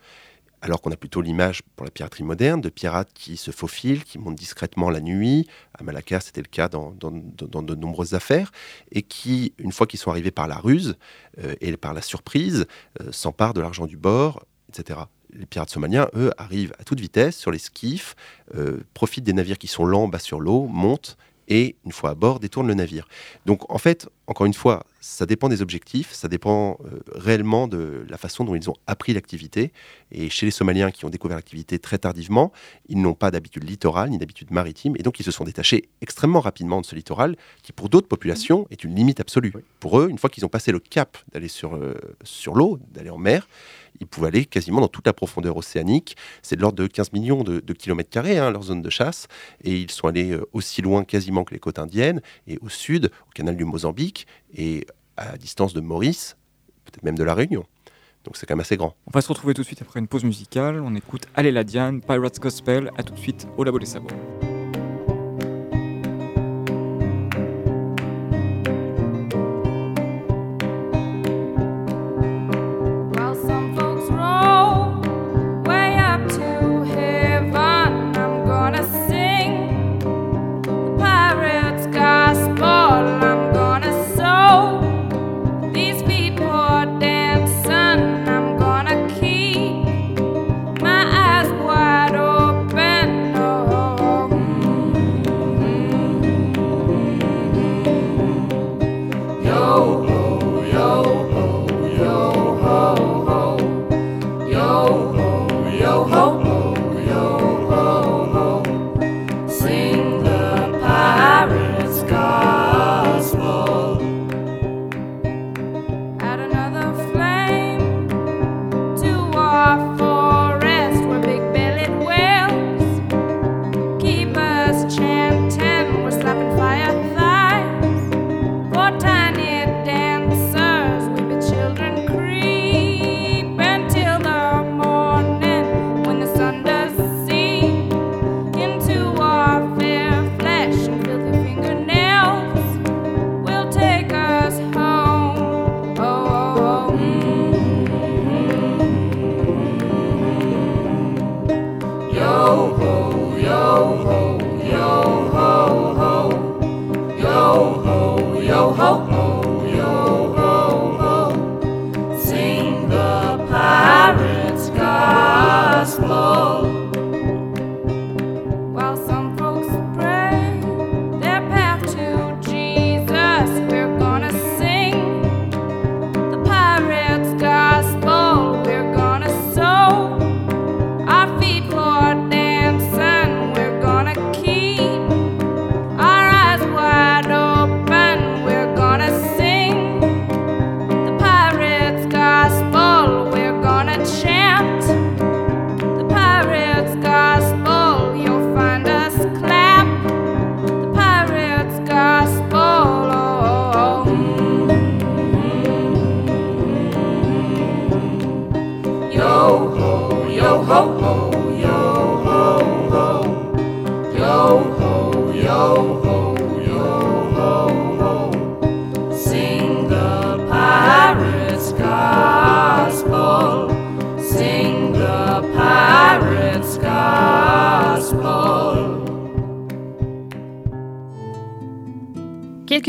[0.62, 4.20] alors qu'on a plutôt l'image pour la piraterie moderne de pirates qui se faufilent, qui
[4.20, 5.48] montent discrètement la nuit.
[5.74, 8.52] À Malacca, c'était le cas dans, de nombreuses affaires,
[8.92, 10.98] et qui, une fois qu'ils sont arrivés par la ruse
[11.40, 12.68] euh, et par la surprise,
[13.02, 15.00] euh, s'emparent de l'argent du bord, etc.
[15.34, 18.16] Les pirates somaliens, eux, arrivent à toute vitesse sur les skiffs,
[18.56, 22.16] euh, profitent des navires qui sont lents, bas sur l'eau, montent et, une fois à
[22.16, 23.08] bord, détournent le navire.
[23.46, 28.06] Donc, en fait, encore une fois, ça dépend des objectifs, ça dépend euh, réellement de
[28.08, 29.74] la façon dont ils ont appris l'activité.
[30.12, 32.52] Et chez les Somaliens qui ont découvert l'activité très tardivement,
[32.88, 36.40] ils n'ont pas d'habitude littorale ni d'habitude maritime, et donc ils se sont détachés extrêmement
[36.40, 39.54] rapidement de ce littoral, qui pour d'autres populations est une limite absolue.
[39.80, 43.10] Pour eux, une fois qu'ils ont passé le cap d'aller sur, euh, sur l'eau, d'aller
[43.10, 43.48] en mer,
[44.00, 46.18] ils pouvaient aller quasiment dans toute la profondeur océanique.
[46.42, 49.28] C'est de l'ordre de 15 millions de, kilomètres carrés, hein, leur zone de chasse,
[49.64, 53.12] et ils sont allés euh, aussi loin quasiment que les côtes indiennes, et au sud,
[53.28, 54.86] au canal du Mozambique, et
[55.18, 56.38] à distance de Maurice,
[56.86, 57.66] peut-être même de la Réunion.
[58.24, 58.96] Donc c'est quand même assez grand.
[59.08, 60.82] On va se retrouver tout de suite après une pause musicale.
[60.82, 62.92] On écoute Allez la Diane, Pirates Gospel.
[62.98, 64.10] À tout de suite au Labo des Sabots.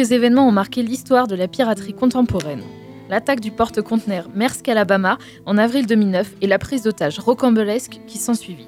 [0.03, 2.65] Quelques événements ont marqué l'histoire de la piraterie contemporaine.
[3.09, 8.67] L'attaque du porte-conteneur Maersk Alabama en avril 2009 et la prise d'otage rocambolesque qui s'ensuivit.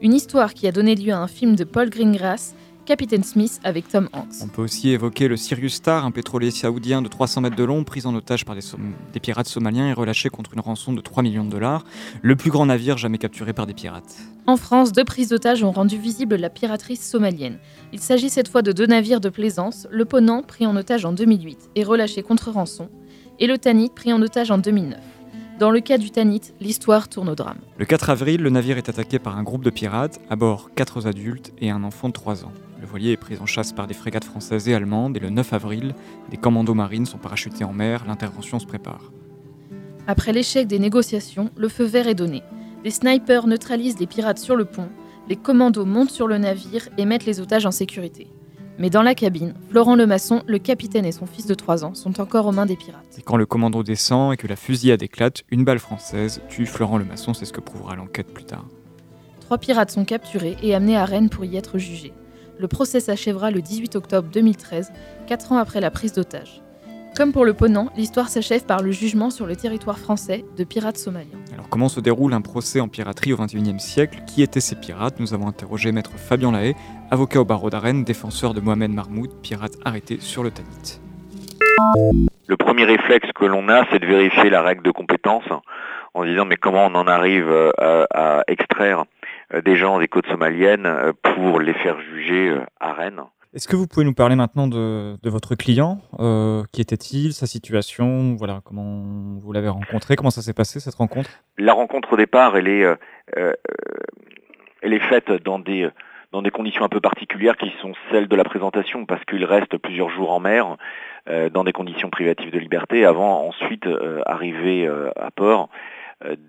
[0.00, 3.88] Une histoire qui a donné lieu à un film de Paul Greengrass, Captain Smith avec
[3.88, 4.42] Tom Hanks.
[4.42, 7.84] On peut aussi évoquer le Sirius Star, un pétrolier saoudien de 300 mètres de long,
[7.84, 8.62] pris en otage par des,
[9.12, 11.84] des, pirates somaliens et relâché contre une rançon de 3 millions de dollars,
[12.22, 14.16] le plus grand navire jamais capturé par des pirates.
[14.46, 17.58] En France, deux prises d'otages ont rendu visible la piraterie somalienne.
[17.92, 21.12] Il s'agit cette fois de deux navires de plaisance, le Ponant, pris en otage en
[21.12, 22.88] 2008 et relâché contre rançon,
[23.38, 24.98] et le Tanit, pris en otage en 2009.
[25.60, 27.58] Dans le cas du Tanit, l'histoire tourne au drame.
[27.78, 31.06] Le 4 avril, le navire est attaqué par un groupe de pirates, à bord 4
[31.06, 32.52] adultes et un enfant de 3 ans.
[32.82, 35.52] Le voilier est pris en chasse par des frégates françaises et allemandes et le 9
[35.52, 35.94] avril,
[36.30, 39.12] des commandos marines sont parachutés en mer, l'intervention se prépare.
[40.08, 42.42] Après l'échec des négociations, le feu vert est donné.
[42.82, 44.88] Les snipers neutralisent les pirates sur le pont,
[45.28, 48.26] les commandos montent sur le navire et mettent les otages en sécurité.
[48.80, 52.20] Mais dans la cabine, Florent Lemasson, le capitaine et son fils de 3 ans sont
[52.20, 53.16] encore aux mains des pirates.
[53.16, 56.98] Et quand le commando descend et que la fusillade éclate, une balle française tue Florent
[56.98, 58.66] Lemasson, c'est ce que prouvera l'enquête plus tard.
[59.38, 62.12] Trois pirates sont capturés et amenés à Rennes pour y être jugés.
[62.62, 64.92] Le procès s'achèvera le 18 octobre 2013,
[65.26, 66.62] 4 ans après la prise d'otage.
[67.16, 70.96] Comme pour le Ponant, l'histoire s'achève par le jugement sur le territoire français de pirates
[70.96, 71.40] somaliens.
[71.52, 74.20] Alors comment se déroule un procès en piraterie au XXIe siècle?
[74.28, 75.18] Qui étaient ces pirates?
[75.18, 76.76] Nous avons interrogé maître Fabien Lahaye,
[77.10, 81.00] avocat au barreau d'Arène, défenseur de Mohamed Marmoud, pirate arrêté sur le Tanit.
[82.46, 85.42] Le premier réflexe que l'on a, c'est de vérifier la règle de compétence
[86.14, 88.06] en disant mais comment on en arrive à,
[88.38, 89.04] à extraire
[89.64, 93.22] des gens des côtes somaliennes pour les faire juger à Rennes.
[93.54, 97.46] Est-ce que vous pouvez nous parler maintenant de, de votre client euh, Qui était-il Sa
[97.46, 99.02] situation Voilà, comment
[99.42, 101.28] vous l'avez rencontré Comment ça s'est passé cette rencontre?
[101.58, 103.52] La rencontre au départ, elle est, euh,
[104.80, 105.88] elle est faite dans des
[106.32, 109.76] dans des conditions un peu particulières qui sont celles de la présentation parce qu'il reste
[109.76, 110.78] plusieurs jours en mer
[111.28, 113.86] euh, dans des conditions privatives de liberté avant ensuite
[114.24, 115.68] arriver à port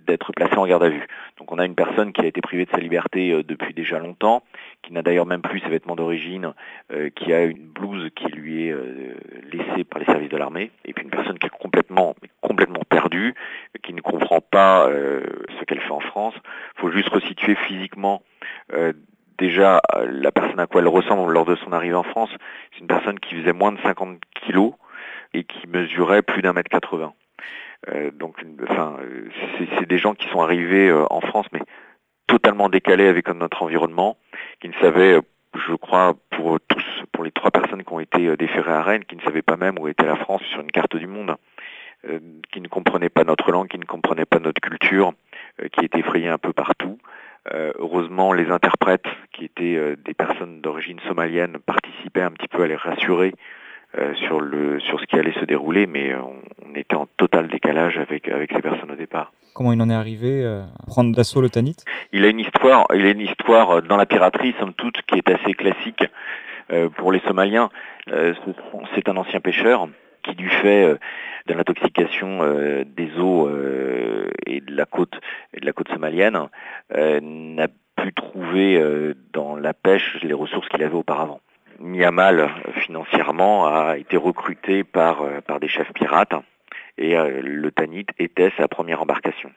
[0.07, 1.07] d'être placé en garde à vue.
[1.37, 4.43] Donc on a une personne qui a été privée de sa liberté depuis déjà longtemps,
[4.83, 6.53] qui n'a d'ailleurs même plus ses vêtements d'origine,
[6.91, 9.15] euh, qui a une blouse qui lui est euh,
[9.51, 13.33] laissée par les services de l'armée, et puis une personne qui est complètement, complètement perdue,
[13.81, 15.23] qui ne comprend pas euh,
[15.59, 16.35] ce qu'elle fait en France.
[16.77, 18.21] Il faut juste resituer physiquement
[19.37, 22.29] déjà la personne à quoi elle ressemble lors de son arrivée en France.
[22.71, 24.73] C'est une personne qui faisait moins de 50 kilos
[25.33, 27.13] et qui mesurait plus d'un mètre 80.
[27.89, 28.35] Euh, donc,
[28.69, 28.97] enfin,
[29.77, 31.61] c'est des gens qui sont arrivés euh, en France, mais
[32.27, 34.17] totalement décalés avec notre environnement,
[34.61, 35.19] qui ne savaient,
[35.67, 39.05] je crois, pour tous, pour les trois personnes qui ont été euh, déférées à Rennes,
[39.05, 41.35] qui ne savaient pas même où était la France sur une carte du monde,
[42.51, 45.13] qui ne comprenaient pas notre langue, qui ne comprenaient pas notre culture,
[45.71, 46.97] qui étaient effrayés un peu partout.
[47.53, 52.75] heureusement, les interprètes, qui étaient des personnes d'origine somalienne, participaient un petit peu à les
[52.75, 53.33] rassurer
[53.97, 56.33] euh, sur, le, sur ce qui allait se dérouler, mais on,
[56.67, 59.31] on, était en total décalage avec, avec ces personnes au départ.
[59.53, 61.75] Comment il en est arrivé euh, à prendre d'assaut le Tanit?
[62.11, 65.29] Il a une histoire, il a une histoire dans la piraterie, somme toute, qui est
[65.29, 66.03] assez classique
[66.71, 67.69] euh, pour les Somaliens.
[68.11, 68.33] Euh,
[68.95, 69.87] c'est un ancien pêcheur
[70.23, 70.97] qui, du fait
[71.45, 72.39] de l'intoxication
[72.85, 73.49] des eaux
[74.47, 75.19] et de la côte,
[75.53, 76.47] et de la côte somalienne,
[76.89, 77.67] n'a
[77.97, 78.81] pu trouver
[79.33, 81.41] dans la pêche les ressources qu'il avait auparavant
[81.79, 86.33] mis à mal financièrement, a été recruté par, euh, par des chefs pirates
[86.97, 89.51] et euh, le Tanit était sa première embarcation.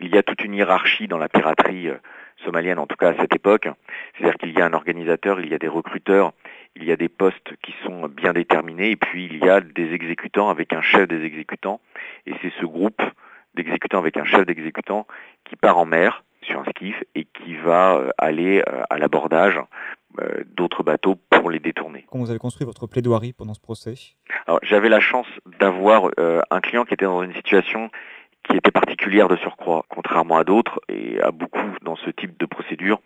[0.00, 1.96] Il y a toute une hiérarchie dans la piraterie euh,
[2.44, 3.68] somalienne, en tout cas à cette époque.
[4.14, 6.32] C'est-à-dire qu'il y a un organisateur, il y a des recruteurs,
[6.74, 9.92] il y a des postes qui sont bien déterminés, et puis il y a des
[9.92, 11.80] exécutants avec un chef des exécutants.
[12.26, 13.02] Et c'est ce groupe
[13.54, 15.06] d'exécutants avec un chef d'exécutants
[15.44, 19.62] qui part en mer sur un skiff et qui va aller à l'abordage euh,
[20.56, 22.06] d'autres bateaux pour les détourner.
[22.10, 23.94] Comment vous avez construit votre plaidoirie pendant ce procès
[24.62, 25.26] J'avais la chance
[25.60, 27.90] d'avoir euh, un client qui était dans une situation
[28.48, 32.46] qui était particulière de surcroît, contrairement à d'autres et à beaucoup dans ce type de
[32.46, 33.00] procédure.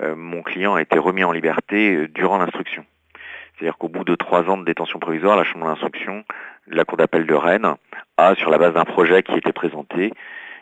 [0.00, 2.84] Euh, mon client a été remis en liberté durant l'instruction.
[3.58, 6.24] C'est-à-dire qu'au bout de trois ans de détention provisoire, la chambre d'instruction
[6.68, 7.74] de la cour d'appel de Rennes
[8.16, 10.12] a, sur la base d'un projet qui était présenté,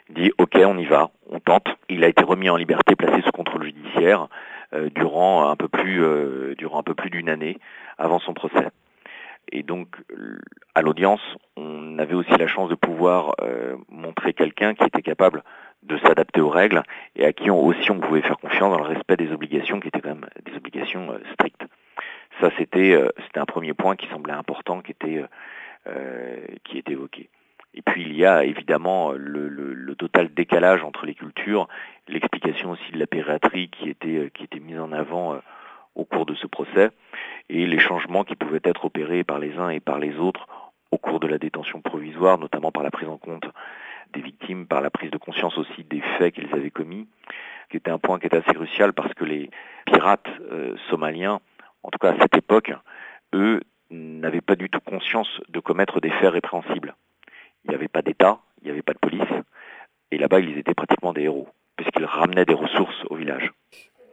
[0.09, 1.69] dit OK, on y va, on tente.
[1.89, 4.29] Il a été remis en liberté, placé sous contrôle judiciaire.
[4.75, 7.59] Euh, durant un peu plus euh, durant un peu plus d'une année
[7.99, 8.67] avant son procès.
[9.53, 9.89] Et donc,
[10.75, 11.21] à l'audience,
[11.57, 15.45] on avait aussi la chance de pouvoir euh, montrer quelqu'un qui était capable
[15.85, 16.83] de s'adapter aux règles
[17.15, 19.87] et à qui on, aussi on pouvait faire confiance dans le respect des obligations qui
[19.87, 21.65] étaient quand même des obligations euh, strictes.
[22.41, 25.23] Ça, c'était euh, un premier point qui semblait important, qui était,
[26.65, 27.29] qui était évoqué.
[27.77, 31.69] Et puis il y a évidemment le, le, total décalage entre les cultures,
[32.09, 35.41] l'explication aussi de la pédiatrie qui était, qui était mise en avant
[35.95, 36.91] au cours de ce procès,
[37.49, 40.47] et les changements qui pouvaient être opérés par les uns et par les autres
[40.91, 43.47] au cours de la détention provisoire, notamment par la prise en compte
[44.13, 47.09] des victimes, par la prise de conscience aussi des faits qu'ils avaient commis,
[47.71, 49.51] qui était un point qui était assez crucial parce que les
[49.87, 51.41] pirates euh, somaliens,
[51.83, 52.73] en tout cas à cette époque,
[53.35, 53.61] eux
[53.91, 56.95] n'avaient pas du tout conscience de commettre des faits répréhensibles.
[57.67, 59.23] Il n'y avait pas d'État, il n'y avait pas de police,
[60.11, 63.53] et là-bas ils étaient pratiquement des héros, puisqu'ils ramenaient des ressources au village.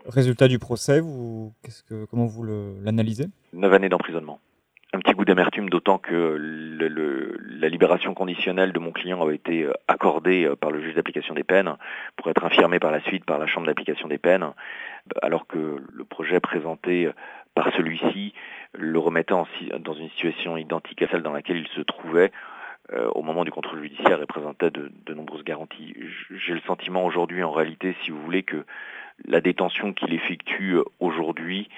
[0.05, 1.53] Résultat du procès, vous,
[1.87, 3.27] que, comment vous l'analysez?
[3.53, 4.39] Neuf années d'emprisonnement
[4.95, 9.33] un petit goût d'amertume, d'autant que le, le, la libération conditionnelle de mon client a
[9.33, 11.75] été euh, accordée euh, par le juge d'application des peines
[12.15, 14.45] pour être infirmée par la suite par la chambre d'application des peines,
[15.23, 17.13] alors que le projet présenté euh,
[17.55, 18.33] par celui-ci
[18.77, 19.47] le remettait en,
[19.79, 22.31] dans une situation identique à celle dans laquelle il se trouvait
[22.91, 25.95] euh, au moment du contrôle judiciaire et présentait de, de nombreuses garanties.
[26.31, 28.65] J'ai le sentiment aujourd'hui, en réalité, si vous voulez, que
[29.25, 31.69] la détention qu'il effectue aujourd'hui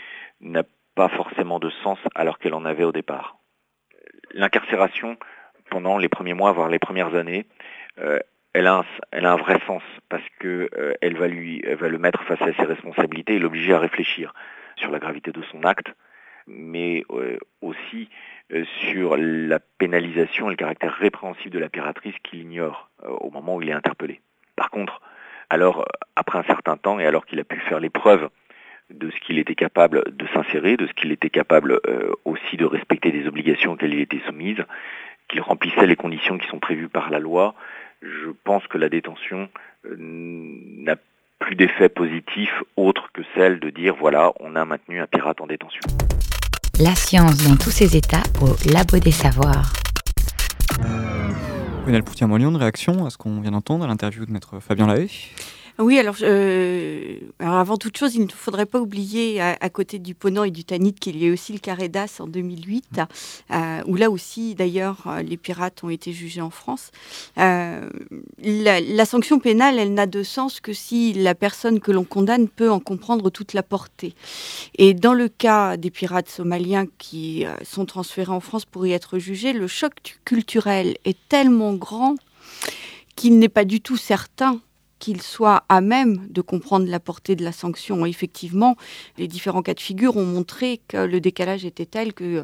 [0.42, 0.64] n'a
[0.96, 3.38] pas forcément de sens alors qu'elle en avait au départ.
[4.34, 5.18] L'incarcération,
[5.70, 7.46] pendant les premiers mois, voire les premières années,
[8.00, 8.20] euh,
[8.54, 11.98] elle, a un, elle a un vrai sens parce que euh, va lui, va le
[11.98, 14.34] mettre face à ses responsabilités et l'obliger à réfléchir
[14.76, 15.88] sur la gravité de son acte,
[16.48, 18.10] mais euh, aussi
[18.54, 23.32] euh, sur la pénalisation et le caractère répréhensible de la piratrice qu'il ignore euh, au
[23.32, 24.22] moment où il est interpellé.
[24.56, 25.02] Par contre,
[25.50, 25.86] alors
[26.16, 28.30] après un certain temps et alors qu'il a pu faire les preuves
[28.92, 31.82] de ce qu'il était capable de s'insérer, de ce qu'il était capable
[32.24, 34.64] aussi de respecter des obligations auxquelles il était soumise,
[35.28, 37.56] qu'il remplissait les conditions qui sont prévues par la loi,
[38.04, 39.50] je pense que la détention
[39.84, 40.98] n'a
[41.40, 45.48] plus d'effet positif autre que celle de dire voilà, on a maintenu un pirate en
[45.48, 45.82] détention.
[46.78, 49.72] La science dans tous ses états au Labo des Savoirs.
[51.86, 55.10] Lionel Poutier-Molion, de réaction à ce qu'on vient d'entendre à l'interview de maître Fabien Lahaye?
[55.78, 60.46] Oui, alors, euh, avant toute chose, il ne faudrait pas oublier à, côté du Ponant
[60.46, 63.02] et du Tanit qu'il y a aussi le carré d'As en 2008,
[63.52, 66.92] euh, où là aussi, d'ailleurs, les pirates ont été jugés en France.
[67.38, 67.90] Euh,
[68.42, 72.72] la, sanction pénale, elle n'a de sens que si la personne que l'on condamne peut
[72.72, 74.14] en comprendre toute la portée.
[74.78, 79.20] Et dans le cas des pirates somaliens qui sont transférés en France pour y être
[79.20, 82.16] jugés, le choc culturel est tellement grand
[83.16, 84.62] qu'il n'est pas du tout certain
[85.00, 88.06] qu'il soit à même de comprendre la portée de la sanction.
[88.06, 88.76] Effectivement,
[89.18, 92.44] les différents cas de figure ont montré que le décalage était tel que euh,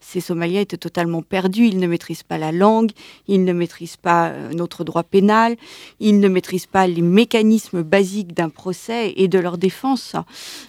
[0.00, 1.66] ces Somaliens étaient totalement perdus.
[1.66, 2.90] Ils ne maîtrisent pas la langue,
[3.28, 5.56] ils ne maîtrisent pas euh, notre droit pénal,
[6.00, 10.16] ils ne maîtrisent pas les mécanismes basiques d'un procès et de leur défense,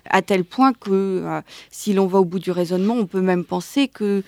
[0.09, 3.43] à tel point que euh, si l'on va au bout du raisonnement, on peut même
[3.43, 4.23] penser que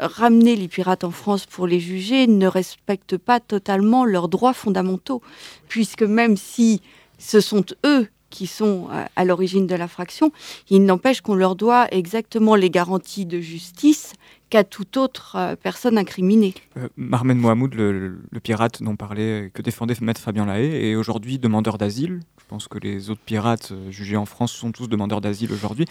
[0.00, 5.22] ramener les pirates en France pour les juger ne respecte pas totalement leurs droits fondamentaux,
[5.68, 6.80] puisque même si
[7.18, 10.30] ce sont eux qui sont à l'origine de l'infraction,
[10.70, 14.12] il n'empêche qu'on leur doit exactement les garanties de justice
[14.50, 16.54] qu'à toute autre euh, personne incriminée.
[16.76, 17.40] Euh, Marmen
[17.72, 22.20] le, pirate dont parlait, que défendait Maître Fabien Lahaye, est aujourd'hui demandeur d'asile.
[22.38, 25.86] Je pense que les autres pirates jugés en France sont tous demandeurs d'asile aujourd'hui.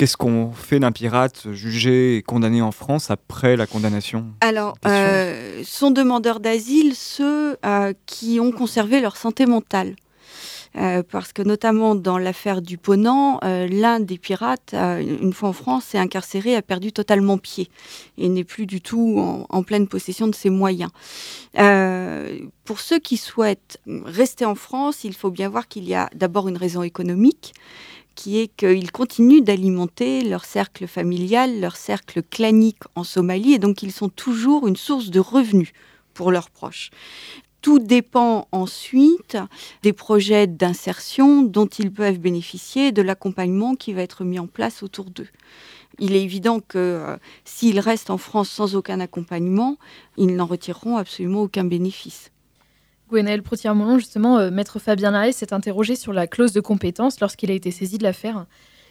[0.00, 5.60] Qu'est-ce qu'on fait d'un pirate jugé et condamné en France après la condamnation Alors, euh,
[5.62, 9.96] sont demandeurs d'asile ceux euh, qui ont conservé leur santé mentale.
[10.76, 15.48] Euh, parce que notamment dans l'affaire du Ponant, euh, l'un des pirates, euh, une fois
[15.48, 17.68] en France, est incarcéré, a perdu totalement pied
[18.16, 20.90] et n'est plus du tout en, en, pleine possession de ses moyens.
[22.64, 26.48] pour ceux qui souhaitent rester en France, il faut bien voir qu'il y a d'abord
[26.48, 27.52] une raison économique
[28.14, 33.82] qui est qu'ils continuent d'alimenter leur cercle familial, leur cercle clanique en Somalie, et donc
[33.82, 35.72] ils sont toujours une source de revenus
[36.14, 36.90] pour leurs proches.
[37.62, 39.36] Tout dépend ensuite
[39.82, 44.82] des projets d'insertion dont ils peuvent bénéficier, de l'accompagnement qui va être mis en place
[44.82, 45.28] autour d'eux.
[45.98, 49.76] Il est évident que euh, s'ils restent en France sans aucun accompagnement,
[50.16, 52.30] ils n'en retireront absolument aucun bénéfice.
[53.10, 57.50] Gwenaël Protier-Molon, justement, euh, Maître Fabien Lahaye s'est interrogé sur la clause de compétence lorsqu'il
[57.50, 58.46] a été saisi de l'affaire.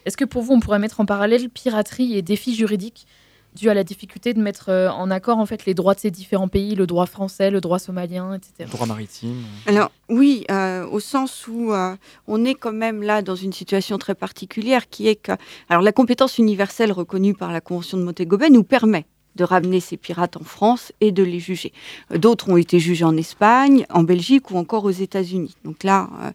[0.06, 3.06] Est-ce que pour vous, on pourrait mettre en parallèle piraterie et défis juridiques
[3.54, 6.10] dû à la difficulté de mettre euh, en accord en fait les droits de ces
[6.10, 8.52] différents pays, le droit français, le droit somalien, etc.
[8.60, 9.42] Le droit maritime.
[9.66, 11.96] Alors oui, euh, au sens où euh,
[12.26, 15.32] on est quand même là dans une situation très particulière qui est que
[15.68, 19.06] alors la compétence universelle reconnue par la Convention de Montego Bay nous permet
[19.36, 21.72] de ramener ces pirates en France et de les juger.
[22.14, 25.56] D'autres ont été jugés en Espagne, en Belgique ou encore aux États-Unis.
[25.64, 26.30] Donc là, euh,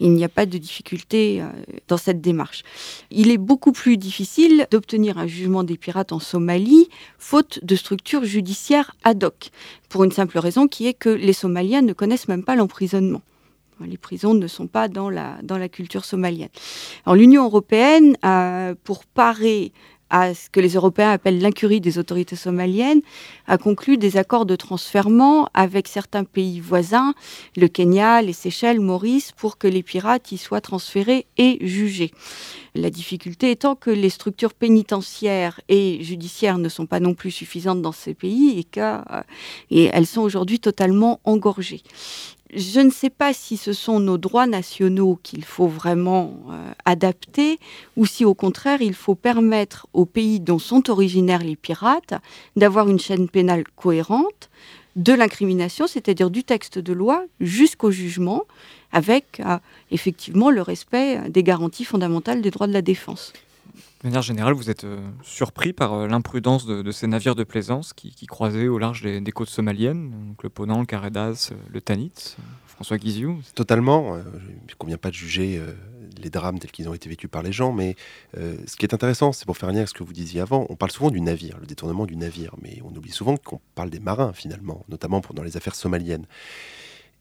[0.00, 1.48] il n'y a pas de difficulté euh,
[1.88, 2.62] dans cette démarche.
[3.10, 6.88] Il est beaucoup plus difficile d'obtenir un jugement des pirates en Somalie,
[7.18, 9.50] faute de structures judiciaires ad hoc,
[9.88, 13.22] pour une simple raison qui est que les Somaliens ne connaissent même pas l'emprisonnement.
[13.86, 16.50] Les prisons ne sont pas dans la, dans la culture somalienne.
[17.06, 19.72] Alors l'Union européenne, euh, pour parer
[20.10, 23.00] à ce que les Européens appellent l'incurie des autorités somaliennes,
[23.46, 27.14] a conclu des accords de transfèrement avec certains pays voisins,
[27.56, 32.10] le Kenya, les Seychelles, Maurice, pour que les pirates y soient transférés et jugés.
[32.74, 37.82] La difficulté étant que les structures pénitentiaires et judiciaires ne sont pas non plus suffisantes
[37.82, 39.02] dans ces pays et qu'elles
[39.72, 41.82] euh, sont aujourd'hui totalement engorgées
[42.54, 47.58] je ne sais pas si ce sont nos droits nationaux qu'il faut vraiment euh, adapter
[47.96, 52.14] ou si au contraire il faut permettre aux pays dont sont originaires les pirates
[52.56, 54.50] d'avoir une chaîne pénale cohérente
[54.96, 58.42] de l'incrimination, c'est-à-dire du texte de loi jusqu'au jugement,
[58.92, 59.58] avec euh,
[59.92, 63.32] effectivement le respect des garanties fondamentales des droits de la défense.
[64.00, 67.92] De manière générale, vous êtes euh, surpris par euh, l'imprudence de, ces navires de plaisance
[67.92, 72.36] qui, croisaient au large des, côtes somaliennes, donc le Ponant, le Caredas, euh, le Tanit.
[72.66, 74.16] François Guizou Totalement.
[74.16, 75.62] il ne convient pas de juger
[76.16, 77.94] les drames tels qu'ils ont été vécus par les gens, mais
[78.32, 80.76] ce qui est intéressant, c'est pour faire lien avec ce que vous disiez avant, on
[80.76, 84.00] parle souvent du navire, le détournement du navire, mais on oublie souvent qu'on parle des
[84.00, 86.24] marins finalement, notamment dans les affaires somaliennes,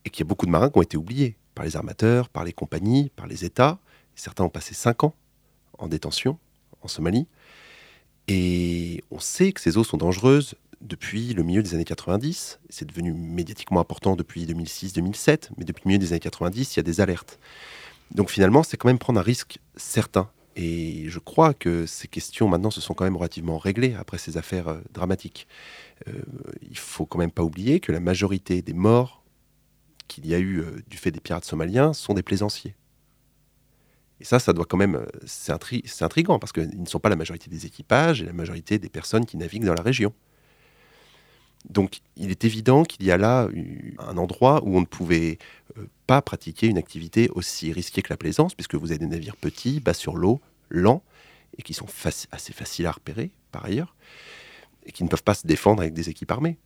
[0.06, 2.46] et qu'il y a beaucoup de marins qui ont été oubliés par les armateurs, par
[2.46, 3.80] les compagnies, par les États.
[4.16, 5.14] Certains ont passé cinq ans
[5.78, 6.40] en détention
[6.82, 7.28] en Somalie.
[8.28, 12.60] Et on sait que ces eaux sont dangereuses depuis le milieu des années 90.
[12.70, 16.80] C'est devenu médiatiquement important depuis 2006-2007, mais depuis le milieu des années 90, il y
[16.80, 17.40] a des alertes.
[18.12, 20.30] Donc finalement, c'est quand même prendre un risque certain.
[20.56, 24.38] Et je crois que ces questions maintenant se sont quand même relativement réglées après ces
[24.38, 25.48] affaires euh, dramatiques.
[26.08, 26.12] Euh,
[26.70, 29.24] il faut quand même pas oublier que la majorité des morts
[30.08, 32.76] qu'il y a eu euh, du fait des pirates somaliens sont des plaisanciers.
[34.22, 34.96] Et ça, ça doit quand même.
[34.96, 35.52] Euh, c'est
[36.04, 39.26] intriguant parce qu'ils ne sont pas la majorité des équipages et la majorité des personnes
[39.26, 40.14] qui naviguent dans la région.
[41.70, 43.50] Donc, il est évident qu'il y a là
[44.00, 45.38] un endroit où on ne pouvait
[45.78, 49.36] euh, pas pratiquer une activité aussi risquée que la plaisance, puisque vous avez des navires
[49.36, 50.40] petits, bas sur l'eau,
[50.70, 51.04] lents,
[51.58, 51.88] et qui sont
[52.32, 53.96] assez faciles à repérer, par ailleurs,
[54.86, 56.58] et qui ne peuvent pas se défendre avec des équipes armées.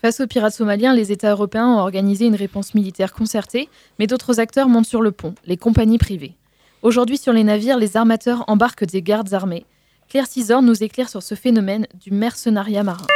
[0.00, 3.68] Face aux pirates somaliens, les États européens ont organisé une réponse militaire concertée,
[3.98, 6.36] mais d'autres acteurs montent sur le pont, les compagnies privées.
[6.82, 9.64] Aujourd'hui, sur les navires, les armateurs embarquent des gardes armés.
[10.08, 13.06] Claire Cisor nous éclaire sur ce phénomène du mercenariat marin.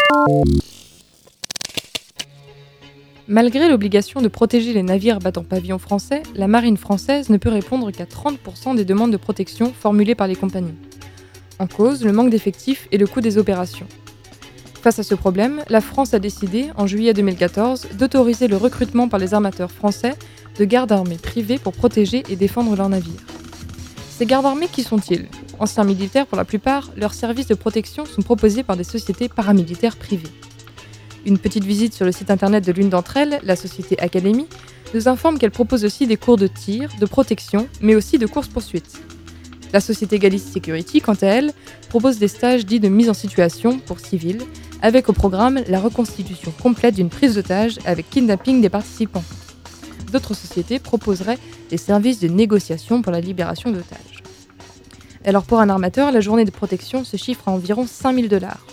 [3.27, 7.91] Malgré l'obligation de protéger les navires battant pavillon français, la marine française ne peut répondre
[7.91, 10.77] qu'à 30% des demandes de protection formulées par les compagnies.
[11.59, 13.89] En cause, le manque d'effectifs et le coût des opérations.
[14.81, 19.19] Face à ce problème, la France a décidé, en juillet 2014, d'autoriser le recrutement par
[19.19, 20.15] les armateurs français
[20.57, 23.25] de gardes armés privés pour protéger et défendre leurs navires.
[24.17, 25.27] Ces gardes armés, qui sont-ils?
[25.59, 29.97] Anciens militaires pour la plupart, leurs services de protection sont proposés par des sociétés paramilitaires
[29.97, 30.31] privées.
[31.27, 34.47] Une petite visite sur le site internet de l'une d'entre elles, la société Academy,
[34.95, 39.03] nous informe qu'elle propose aussi des cours de tir, de protection, mais aussi de course-poursuite.
[39.75, 41.53] La société Galice Security, quant à elle,
[41.91, 44.41] propose des stages dits de mise en situation pour civils,
[44.81, 49.25] avec au programme la reconstitution complète d'une prise d'otage avec kidnapping des participants
[50.17, 51.39] d'autres sociétés proposeraient
[51.69, 54.23] des services de négociation pour la libération d'otages.
[55.27, 58.65] Alors pour un armateur, la journée de protection se chiffre à environ 5000 dollars.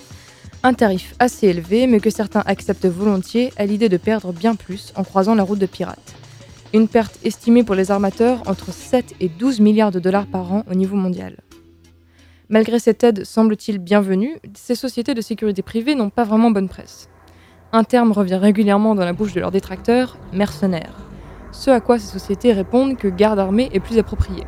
[0.63, 4.93] Un tarif assez élevé, mais que certains acceptent volontiers à l'idée de perdre bien plus
[4.95, 6.13] en croisant la route de pirates.
[6.73, 10.63] Une perte estimée pour les armateurs entre 7 et 12 milliards de dollars par an
[10.71, 11.35] au niveau mondial.
[12.47, 17.09] Malgré cette aide semble-t-il bienvenue, ces sociétés de sécurité privée n'ont pas vraiment bonne presse.
[17.73, 20.95] Un terme revient régulièrement dans la bouche de leurs détracteurs, mercenaires
[21.53, 24.43] ce à quoi ces sociétés répondent que garde armée est plus approprié.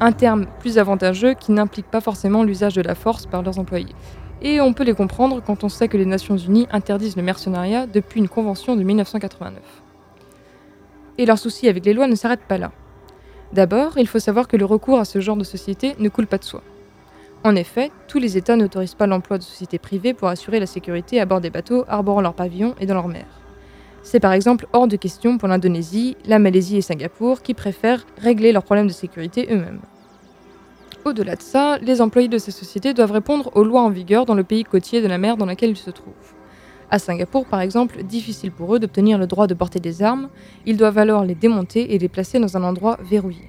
[0.00, 3.94] Un terme plus avantageux qui n'implique pas forcément l'usage de la force par leurs employés.
[4.42, 7.86] Et on peut les comprendre quand on sait que les Nations Unies interdisent le mercenariat
[7.86, 9.62] depuis une convention de 1989.
[11.18, 12.72] Et leur souci avec les lois ne s'arrête pas là.
[13.52, 16.38] D'abord, il faut savoir que le recours à ce genre de société ne coule pas
[16.38, 16.62] de soi.
[17.44, 21.20] En effet, tous les États n'autorisent pas l'emploi de sociétés privées pour assurer la sécurité
[21.20, 23.26] à bord des bateaux arborant leurs pavillons et dans leur mer.
[24.02, 28.52] C'est par exemple hors de question pour l'Indonésie, la Malaisie et Singapour qui préfèrent régler
[28.52, 29.80] leurs problèmes de sécurité eux-mêmes.
[31.04, 34.34] Au-delà de ça, les employés de ces sociétés doivent répondre aux lois en vigueur dans
[34.34, 36.34] le pays côtier de la mer dans lequel ils se trouvent.
[36.90, 40.28] À Singapour, par exemple, difficile pour eux d'obtenir le droit de porter des armes,
[40.66, 43.48] ils doivent alors les démonter et les placer dans un endroit verrouillé.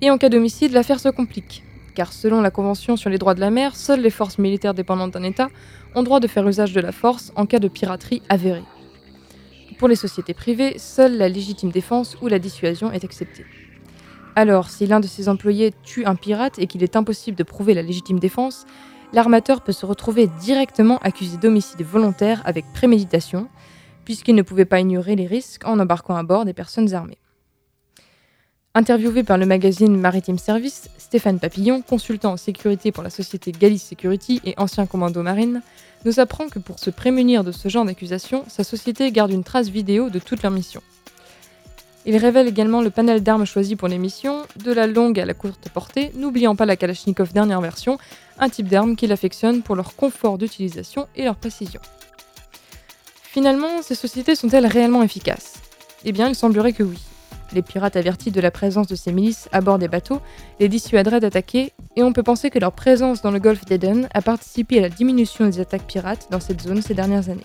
[0.00, 3.40] Et en cas d'homicide, l'affaire se complique, car selon la Convention sur les droits de
[3.40, 5.48] la mer, seules les forces militaires dépendantes d'un État
[5.96, 8.62] ont droit de faire usage de la force en cas de piraterie avérée.
[9.78, 13.46] Pour les sociétés privées, seule la légitime défense ou la dissuasion est acceptée.
[14.34, 17.74] Alors, si l'un de ses employés tue un pirate et qu'il est impossible de prouver
[17.74, 18.66] la légitime défense,
[19.12, 23.48] l'armateur peut se retrouver directement accusé d'homicide volontaire avec préméditation,
[24.04, 27.18] puisqu'il ne pouvait pas ignorer les risques en embarquant à bord des personnes armées.
[28.78, 33.84] Interviewé par le magazine Maritime Service, Stéphane Papillon, consultant en sécurité pour la société Galice
[33.84, 35.62] Security et ancien commando marine,
[36.04, 39.68] nous apprend que pour se prémunir de ce genre d'accusation, sa société garde une trace
[39.68, 40.80] vidéo de toute leur mission.
[42.06, 45.34] Il révèle également le panel d'armes choisies pour les missions, de la longue à la
[45.34, 47.98] courte portée, n'oubliant pas la Kalachnikov dernière version,
[48.38, 51.80] un type d'arme qu'il affectionne pour leur confort d'utilisation et leur précision.
[53.24, 55.54] Finalement, ces sociétés sont-elles réellement efficaces?
[56.04, 57.07] Eh bien, il semblerait que oui.
[57.52, 60.20] Les pirates avertis de la présence de ces milices à bord des bateaux
[60.60, 64.22] les dissuaderaient d'attaquer, et on peut penser que leur présence dans le golfe d'Eden a
[64.22, 67.44] participé à la diminution des attaques pirates dans cette zone ces dernières années.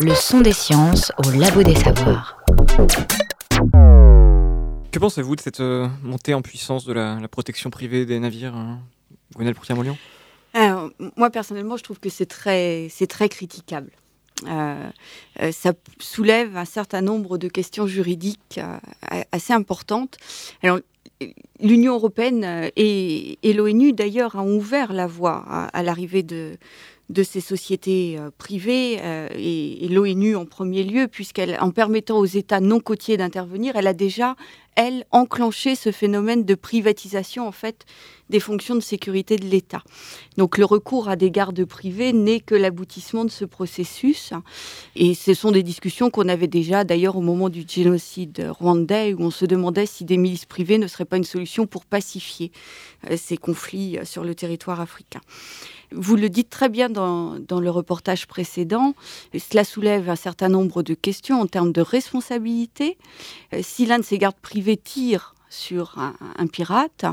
[0.00, 2.44] Le son des sciences au labo des savoirs.
[4.92, 8.54] Que pensez-vous de cette euh, montée en puissance de la, la protection privée des navires
[8.54, 8.80] hein
[9.34, 9.56] Gwenelle
[10.52, 13.90] Alors, moi, personnellement, je trouve que c'est très, c'est très critiquable.
[14.46, 14.90] Euh,
[15.40, 20.16] euh, ça soulève un certain nombre de questions juridiques euh, assez importantes.
[20.62, 20.80] Alors,
[21.60, 26.58] l'Union européenne et, l'ONU, d'ailleurs, ont ouvert la voie à, l'arrivée de,
[27.22, 28.98] ces sociétés privées
[29.34, 33.86] et, et l'ONU en premier lieu, puisqu'elle, en permettant aux États non côtiers d'intervenir, elle
[33.86, 34.36] a déjà,
[34.76, 37.84] elle, enclenché ce phénomène de privatisation en fait
[38.30, 39.82] des fonctions de sécurité de l'État.
[40.38, 44.32] Donc le recours à des gardes privés n'est que l'aboutissement de ce processus,
[44.96, 49.22] et ce sont des discussions qu'on avait déjà d'ailleurs au moment du génocide rwandais, où
[49.22, 52.50] on se demandait si des milices privées ne seraient pas une solution pour pacifier
[53.10, 55.20] euh, ces conflits euh, sur le territoire africain.
[55.92, 58.94] Vous le dites très bien dans, dans, le reportage précédent,
[59.38, 62.98] cela soulève un certain nombre de questions en termes de responsabilité.
[63.52, 67.04] Euh, si l'un de ces gardes privés tire sur un, pirate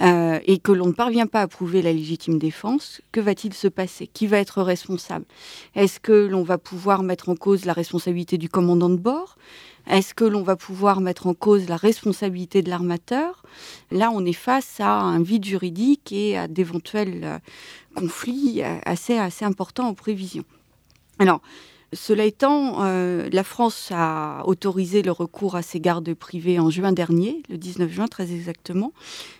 [0.00, 3.68] euh, et que l'on ne parvient pas à prouver la légitime défense, que va-t-il se
[3.68, 4.06] passer?
[4.06, 5.24] Qui va être responsable?
[5.74, 9.36] Est-ce que l'on va pouvoir mettre en cause la responsabilité du commandant de bord?
[9.88, 13.42] Est-ce que l'on va pouvoir mettre en cause la responsabilité de l'armateur?
[13.90, 17.38] Là, on est face à un vide juridique et à d'éventuels euh,
[17.96, 20.44] conflits assez, assez importants en prévision.
[21.18, 21.40] Alors,
[21.92, 26.92] cela étant, euh, la France a autorisé le recours à ces gardes privés en juin
[26.92, 28.92] dernier, le 19 juin très exactement.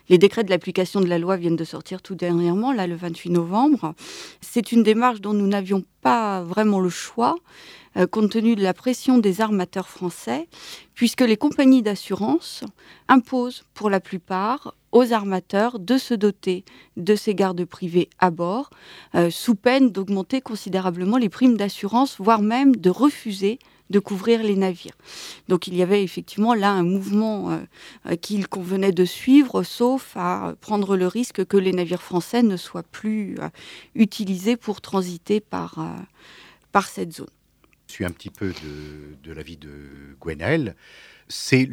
[0.09, 3.29] Les décrets de l'application de la loi viennent de sortir tout dernièrement, là le 28
[3.29, 3.93] novembre.
[4.41, 7.35] C'est une démarche dont nous n'avions pas vraiment le choix,
[7.97, 10.47] euh, compte tenu de la pression des armateurs français,
[10.93, 12.63] puisque les compagnies d'assurance
[13.07, 16.63] imposent pour la plupart aux armateurs de se doter
[16.97, 18.69] de ces gardes privés à bord,
[19.15, 24.55] euh, sous peine d'augmenter considérablement les primes d'assurance, voire même de refuser de couvrir les
[24.55, 24.95] navires.
[25.49, 30.55] Donc il y avait effectivement là un mouvement euh, qu'il convenait de suivre, sauf à
[30.61, 33.35] prendre le risque que les navires français ne soient plus
[33.95, 35.75] utilisés pour transiter par,
[36.71, 37.27] par cette zone.
[37.91, 40.77] Je suis un petit peu de, de l'avis de Gwenaël.
[41.27, 41.69] C'est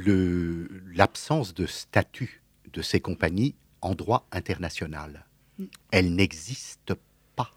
[0.93, 2.43] l'absence de statut
[2.73, 5.27] de ces compagnies en droit international.
[5.59, 5.65] Mm.
[5.93, 6.97] Elles n'existent
[7.37, 7.53] pas.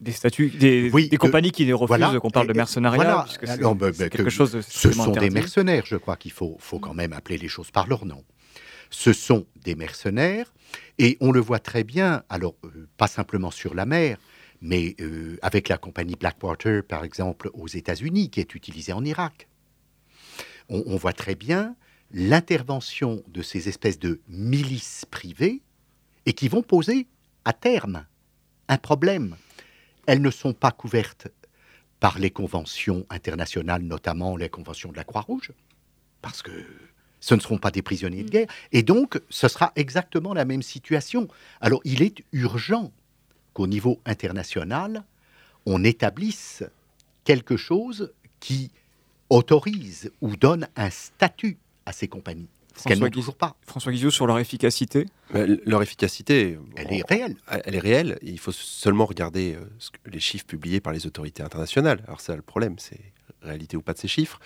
[0.00, 3.52] Des statuts, des, oui, des compagnies qui refusent voilà, qu'on parle de mercenariat, voilà.
[3.52, 5.28] Alors, bah, bah, quelque que chose de Ce sont interdit.
[5.28, 8.24] des mercenaires, je crois qu'il faut, faut quand même appeler les choses par leur nom.
[8.88, 10.54] Ce sont des mercenaires,
[10.96, 14.16] et on le voit très bien, alors euh, pas simplement sur la mer,
[14.60, 19.48] mais euh, avec la compagnie Blackwater, par exemple, aux États-Unis, qui est utilisée en Irak.
[20.68, 21.76] On, on voit très bien
[22.10, 25.62] l'intervention de ces espèces de milices privées
[26.26, 27.06] et qui vont poser
[27.44, 28.06] à terme
[28.68, 29.36] un problème.
[30.06, 31.28] Elles ne sont pas couvertes
[32.00, 35.52] par les conventions internationales, notamment les conventions de la Croix-Rouge,
[36.22, 36.64] parce que
[37.20, 38.46] ce ne seront pas des prisonniers de guerre.
[38.72, 41.28] Et donc, ce sera exactement la même situation.
[41.60, 42.92] Alors, il est urgent
[43.58, 45.02] qu'au niveau international,
[45.66, 46.62] on établisse
[47.24, 48.70] quelque chose qui
[49.30, 52.46] autorise ou donne un statut à ces compagnies.
[52.76, 53.56] Ce qu'elles n'ont toujours pas.
[53.66, 55.06] François Guizot, sur leur efficacité?
[55.32, 57.34] Leur efficacité, Elle est réelle.
[57.64, 58.18] Elle est réelle.
[58.22, 59.64] Il faut seulement regarder euh,
[60.06, 62.00] les chiffres publiés par les autorités internationales.
[62.06, 63.00] Alors ça, le problème, c'est
[63.42, 64.40] réalité ou pas de ces chiffres.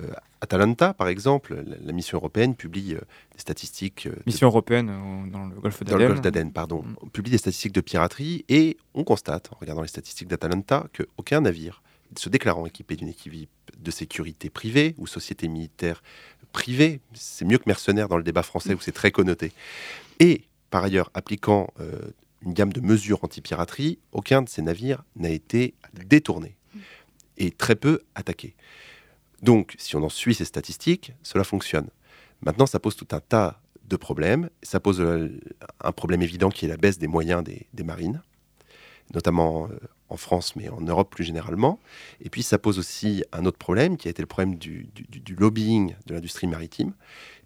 [0.00, 3.00] Euh, Atalanta, par exemple, la, la mission européenne publie euh,
[3.32, 6.08] des statistiques euh, de- Mission européenne euh, dans le golfe dans le d'Aden.
[6.08, 9.88] golfe d'Aden, pardon, on publie des statistiques de piraterie et on constate, en regardant les
[9.88, 11.82] statistiques d'Atalanta, qu'aucun navire
[12.16, 16.02] se déclarant équipé d'une équipe de sécurité privée ou société militaire
[16.52, 19.52] privé, c'est mieux que mercenaire dans le débat français où c'est très connoté.
[20.18, 21.68] Et par ailleurs, appliquant
[22.42, 25.74] une gamme de mesures anti-piraterie, aucun de ces navires n'a été
[26.06, 26.56] détourné
[27.38, 28.54] et très peu attaqué.
[29.42, 31.88] Donc, si on en suit ces statistiques, cela fonctionne.
[32.42, 34.50] Maintenant, ça pose tout un tas de problèmes.
[34.62, 35.40] Ça pose euh,
[35.80, 38.20] un problème évident qui est la baisse des moyens des, marines,
[39.14, 39.78] notamment euh,
[40.08, 41.78] en France, mais en Europe plus généralement.
[42.20, 44.88] Et puis, ça pose aussi un autre problème qui a été le problème du,
[45.36, 46.92] lobbying de l'industrie maritime.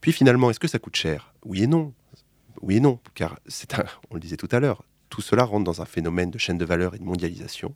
[0.00, 1.34] Puis finalement, est-ce que ça coûte cher?
[1.44, 1.92] Oui et non.
[2.62, 3.74] Oui et non, car c'est
[4.10, 6.64] on le disait tout à l'heure, tout cela rentre dans un phénomène de chaîne de
[6.64, 7.74] valeur et de mondialisation.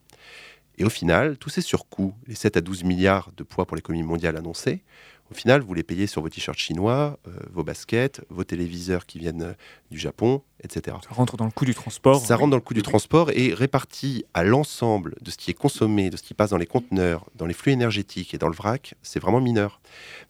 [0.78, 4.02] Et au final, tous ces surcoûts, les 7 à 12 milliards de poids pour l'économie
[4.02, 4.82] mondiale annoncés,
[5.30, 9.18] au final, vous les payez sur vos t-shirts chinois, euh, vos baskets, vos téléviseurs qui
[9.18, 9.52] viennent euh,
[9.90, 10.96] du Japon, etc.
[11.02, 12.24] Ça rentre dans le coût du transport.
[12.24, 15.54] Ça rentre dans le coût du transport et réparti à l'ensemble de ce qui est
[15.54, 18.54] consommé, de ce qui passe dans les conteneurs, dans les flux énergétiques et dans le
[18.54, 19.80] vrac, c'est vraiment mineur.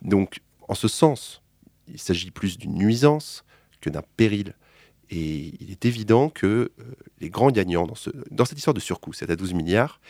[0.00, 1.42] Donc, en ce sens,
[1.88, 3.44] il s'agit plus d'une nuisance
[3.82, 4.54] que d'un péril.
[5.10, 6.70] Et il est évident que euh,
[7.20, 10.00] les grands gagnants dans, ce, dans cette histoire de surcoût, c'est à 12 milliards,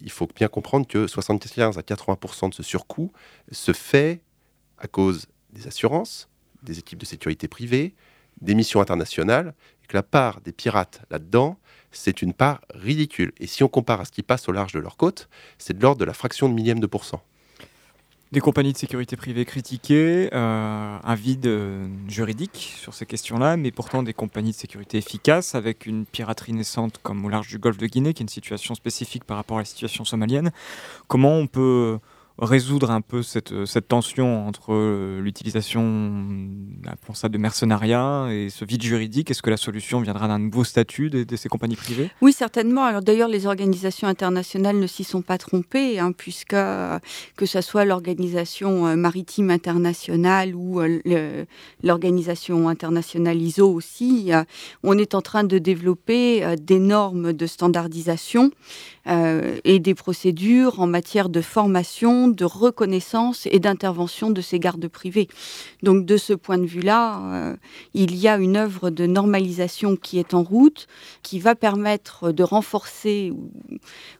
[0.00, 3.12] il faut bien comprendre que 75 à 80% de ce surcoût
[3.50, 4.22] se fait
[4.78, 6.28] à cause des assurances,
[6.62, 7.94] des équipes de sécurité privées,
[8.40, 9.54] des missions internationales,
[9.84, 11.58] et que la part des pirates là-dedans,
[11.90, 13.32] c'est une part ridicule.
[13.38, 15.28] Et si on compare à ce qui passe au large de leur côte,
[15.58, 17.22] c'est de l'ordre de la fraction de millième de pourcent
[18.32, 23.70] des compagnies de sécurité privée critiquées, euh, un vide euh, juridique sur ces questions-là, mais
[23.70, 27.78] pourtant des compagnies de sécurité efficaces, avec une piraterie naissante comme au large du golfe
[27.78, 30.50] de Guinée, qui est une situation spécifique par rapport à la situation somalienne.
[31.06, 31.98] Comment on peut
[32.38, 35.72] résoudre un peu cette, euh, cette tension entre euh, l'utilisation
[36.86, 40.62] appelons ça de mercenariat et ce vide juridique Est-ce que la solution viendra d'un nouveau
[40.62, 42.10] statut de, ces compagnies privées?
[42.20, 42.84] Oui, certainement.
[42.84, 46.98] Alors d'ailleurs, les organisations internationales ne s'y sont pas trompées, hein, puisque euh,
[47.36, 50.80] que ce soit l'organisation maritime internationale ou
[51.82, 54.30] l'organisation internationale ISO aussi,
[54.82, 58.50] on est en train de développer des normes de standardisation
[59.06, 65.28] et des procédures en matière de formation de reconnaissance et d'intervention de ces gardes privés.
[65.82, 67.56] Donc de ce point de vue-là, euh,
[67.94, 70.86] il y a une œuvre de normalisation qui est en route,
[71.22, 73.32] qui va permettre de renforcer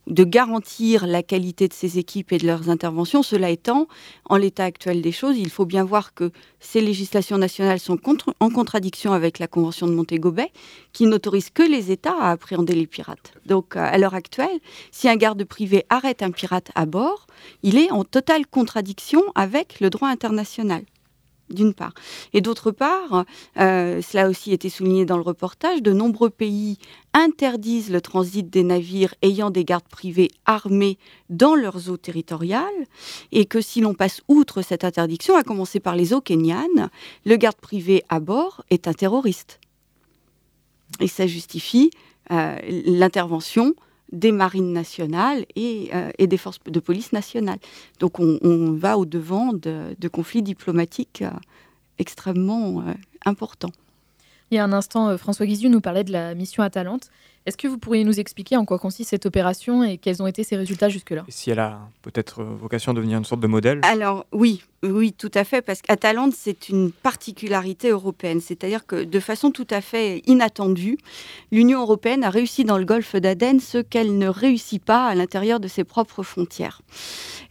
[0.06, 3.22] de garantir la qualité de ces équipes et de leurs interventions.
[3.22, 3.88] Cela étant,
[4.26, 6.30] en l'état actuel des choses, il faut bien voir que
[6.60, 7.98] ces législations nationales sont
[8.40, 10.50] en contradiction avec la Convention de Montego Bay,
[10.92, 13.32] qui n'autorise que les États à appréhender les pirates.
[13.46, 17.26] Donc, euh, à l'heure actuelle, si un garde privé arrête un pirate à bord,
[17.62, 20.82] il est en totale contradiction avec le droit international
[21.50, 21.92] d'une part.
[22.32, 23.24] Et d'autre part,
[23.58, 26.78] euh, cela a aussi été souligné dans le reportage, de nombreux pays
[27.12, 30.98] interdisent le transit des navires ayant des gardes privés armés
[31.30, 32.64] dans leurs eaux territoriales,
[33.32, 36.90] et que si l'on passe outre cette interdiction, à commencer par les eaux kenyanes,
[37.24, 39.60] le garde privé à bord est un terroriste.
[41.00, 41.90] Et ça justifie
[42.30, 43.74] euh, l'intervention
[44.12, 47.58] des marines nationales euh, et, des forces de police nationales.
[48.00, 51.30] Donc on, va au-devant de, conflits diplomatiques euh,
[51.98, 52.92] extrêmement euh,
[53.24, 53.72] importants.
[54.50, 57.10] Il y a un instant, François Guizu nous parlait de la mission Atalante.
[57.46, 60.42] Est-ce que vous pourriez nous expliquer en quoi consiste cette opération et quels ont été
[60.42, 61.24] ses résultats jusque-là?
[61.28, 63.80] Si elle a peut-être vocation à devenir une sorte de modèle?
[63.84, 68.40] Alors oui, oui, tout à fait, parce qu'Atalante, c'est une particularité européenne.
[68.40, 70.98] C'est-à-dire que de façon tout à fait inattendue,
[71.52, 75.60] l'Union européenne a réussi dans le golfe d'Aden ce qu'elle ne réussit pas à l'intérieur
[75.60, 76.82] de ses propres frontières.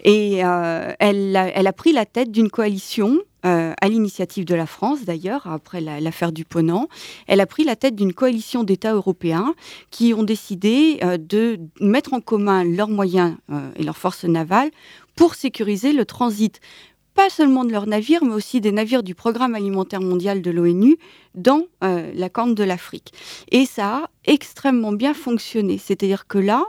[0.04, 4.66] Et euh, elle, elle a pris la tête d'une coalition euh, à l'initiative de la
[4.66, 6.88] France d'ailleurs, après l'affaire du Ponant.
[7.28, 9.54] Elle a pris la tête d'une coalition d'États européens
[9.91, 14.72] qui ont décidé euh, de mettre en commun leurs moyens euh, et leurs forces navales
[15.16, 16.60] pour sécuriser le transit
[17.16, 20.97] pas seulement de leurs navires, mais aussi des navires du Programme alimentaire mondial de l'ONU
[21.34, 23.13] dans euh, la Corne de l'Afrique.
[23.51, 25.78] Et ça a extrêmement bien fonctionné.
[25.78, 26.66] C'est-à-dire que là,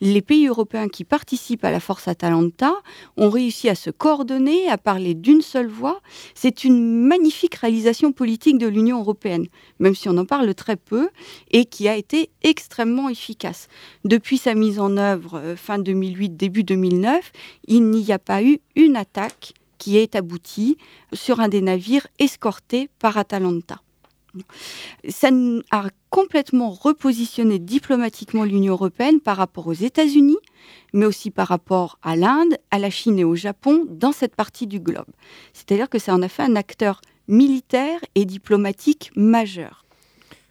[0.00, 2.72] les pays européens qui participent à la force Atalanta
[3.16, 6.00] ont réussi à se coordonner, à parler d'une seule voix.
[6.34, 9.46] C'est une magnifique réalisation politique de l'Union européenne,
[9.80, 11.10] même si on en parle très peu,
[11.50, 13.68] et qui a été extrêmement efficace.
[14.04, 17.32] Depuis sa mise en œuvre euh, fin 2008, début 2009,
[17.66, 20.76] il n'y a pas eu une attaque qui est abouti
[21.12, 23.80] sur un des navires escortés par Atalanta.
[25.08, 25.30] Ça
[25.72, 30.38] a complètement repositionné diplomatiquement l'Union européenne par rapport aux États-Unis,
[30.92, 34.68] mais aussi par rapport à l'Inde, à la Chine et au Japon dans cette partie
[34.68, 35.08] du globe.
[35.52, 39.84] C'est-à-dire que ça en a fait un acteur militaire et diplomatique majeur.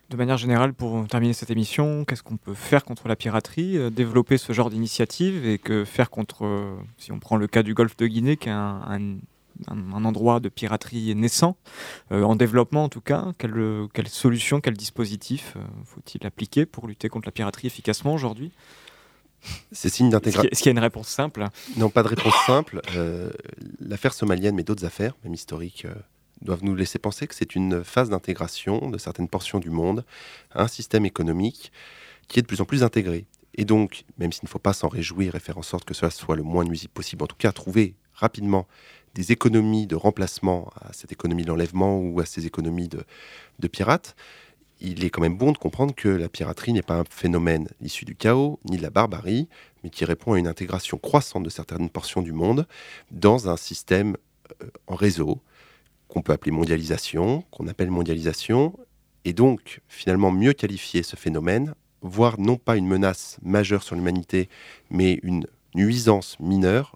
[0.10, 3.90] De manière générale, pour terminer cette émission, qu'est-ce qu'on peut faire contre la piraterie euh,
[3.90, 7.74] Développer ce genre d'initiative et que faire contre, euh, si on prend le cas du
[7.74, 8.82] golfe de Guinée, qui est un,
[9.68, 11.58] un, endroit de piraterie naissant,
[12.12, 13.34] en développement en tout cas.
[13.38, 18.54] Quelle, quelle solution, quel dispositif faut-il appliquer pour lutter contre la piraterie efficacement aujourd'hui?
[19.72, 20.50] C'est signe d'intégration.
[20.52, 21.46] Est-ce qu'il y a une réponse simple
[21.78, 22.82] Non, pas de réponse simple.
[22.96, 23.32] Euh,
[23.80, 25.94] l'affaire somalienne, mais d'autres affaires, même historiques, euh,
[26.42, 30.06] doivent nous laisser penser que c'est une phase d'intégration de certaines portions du monde
[30.52, 31.72] à un système économique
[32.28, 33.26] qui est de plus en plus intégré.
[33.56, 36.12] Et donc, même s'il ne faut pas s'en réjouir et faire en sorte que cela
[36.12, 38.68] soit le moins nuisible possible, en tout cas trouver rapidement
[39.16, 44.16] des économies de remplacement à cette économie de l'enlèvement ou à ces économies de pirates,
[44.82, 48.06] il est quand même bon de comprendre que la piraterie n'est pas un phénomène issu
[48.06, 49.48] du chaos ni de la barbarie,
[49.84, 52.68] mais qui répond à une intégration croissante de certaines portions du monde
[53.12, 54.16] dans un système
[54.62, 55.42] euh, en réseau
[56.10, 58.78] qu'on peut appeler mondialisation, qu'on appelle mondialisation,
[59.24, 64.50] et donc finalement mieux qualifier ce phénomène, voire non pas une menace majeure sur l'humanité,
[64.90, 65.46] mais une
[65.76, 66.96] nuisance mineure,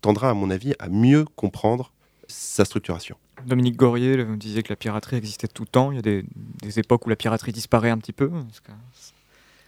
[0.00, 1.92] tendra à mon avis à mieux comprendre
[2.28, 3.16] sa structuration.
[3.46, 5.92] Dominique Gorier disait que la piraterie existait tout le temps.
[5.92, 8.30] Il y a des, époques où la piraterie disparaît un petit peu.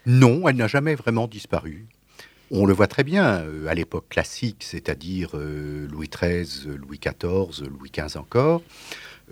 [0.06, 1.86] Non, elle n'a jamais vraiment disparu.
[2.50, 7.68] On le voit très bien euh, à l'époque classique, c'est-à-dire euh, Louis XIII, Louis XIV,
[7.68, 8.62] Louis XV encore.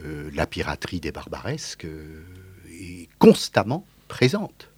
[0.05, 1.87] Euh, la piraterie des barbaresques
[2.69, 4.71] est constamment présente.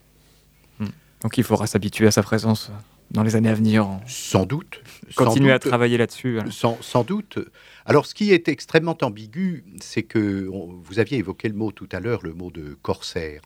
[0.79, 0.89] Hmm.
[1.23, 2.71] Donc il faudra s'habituer à sa présence
[3.11, 3.89] dans les années à venir.
[4.07, 4.83] Sans doute.
[5.15, 6.41] Continuer à travailler là-dessus.
[6.51, 7.39] Sans, sans, doute.
[7.87, 12.01] Alors, ce qui est extrêmement ambigu, c'est que vous aviez évoqué le mot tout à
[12.01, 13.41] l'heure, le mot de corsaire.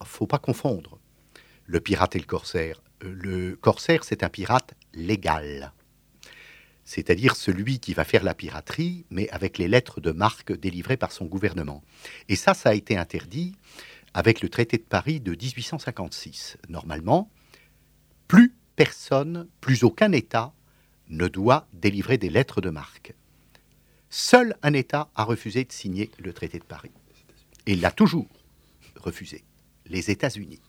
[0.00, 0.98] Il faut pas confondre
[1.66, 2.80] le pirate et le corsaire.
[3.02, 5.72] Le corsaire, c'est un pirate légal.
[6.84, 11.10] C'est-à-dire celui qui va faire la piraterie, mais avec les lettres de marque délivrées par
[11.10, 11.82] son gouvernement.
[12.28, 13.56] Et ça, ça a été interdit
[14.14, 16.58] avec le traité de Paris de 1856.
[16.68, 17.28] Normalement,
[18.28, 20.52] plus personne, plus aucun État
[21.08, 23.14] ne doit délivrer des lettres de marque.
[24.10, 26.92] Seul un État a refusé de signer le traité de Paris.
[27.66, 28.28] Et il l'a toujours
[28.96, 29.44] refusé,
[29.86, 30.60] les États-Unis.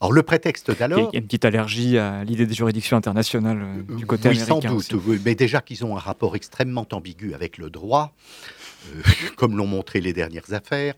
[0.00, 1.10] Alors le prétexte d'alors...
[1.12, 4.40] Il y a une petite allergie à l'idée des juridictions internationales euh, du côté oui,
[4.40, 4.78] américain.
[4.80, 8.14] Sans doute, mais déjà qu'ils ont un rapport extrêmement ambigu avec le droit,
[8.94, 9.02] euh,
[9.36, 10.94] comme l'ont montré les dernières affaires,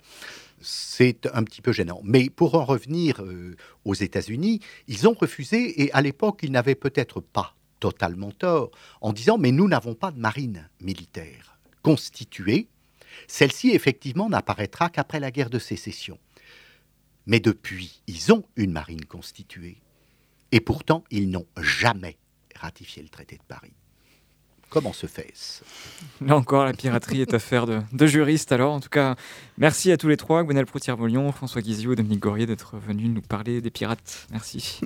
[0.60, 2.00] c'est un petit peu gênant.
[2.04, 6.74] Mais pour en revenir euh, aux États-Unis, ils ont refusé, et à l'époque, ils n'avaient
[6.74, 8.70] peut-être pas totalement tort,
[9.00, 12.68] en disant, mais nous n'avons pas de marine militaire constituée,
[13.26, 16.18] celle-ci effectivement n'apparaîtra qu'après la guerre de sécession.
[17.30, 19.80] Mais depuis, ils ont une marine constituée.
[20.50, 22.18] Et pourtant, ils n'ont jamais
[22.56, 23.70] ratifié le traité de Paris.
[24.68, 25.62] Comment se fait-ce?
[26.20, 28.50] Là encore, la piraterie est affaire de, de, juristes.
[28.50, 29.14] Alors, en tout cas,
[29.58, 33.60] merci à tous les trois, Gwenel Proutier-Volion, François Guizio, Dominique Gorier, d'être venus nous parler
[33.60, 34.26] des pirates.
[34.32, 34.80] Merci.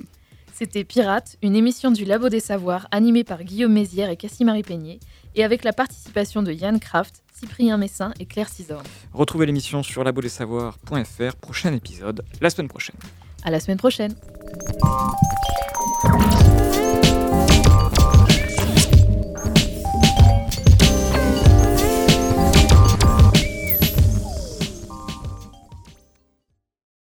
[0.53, 4.99] C'était Pirate, une émission du Labo des Savoirs animée par Guillaume Mézières et Cassie-Marie Peigné,
[5.33, 8.85] et avec la participation de Yann Kraft, Cyprien Messin et Claire Cisorne.
[9.13, 12.95] Retrouvez l'émission sur labodessavoirs.fr, prochain épisode la semaine prochaine.
[13.43, 14.15] À la semaine prochaine.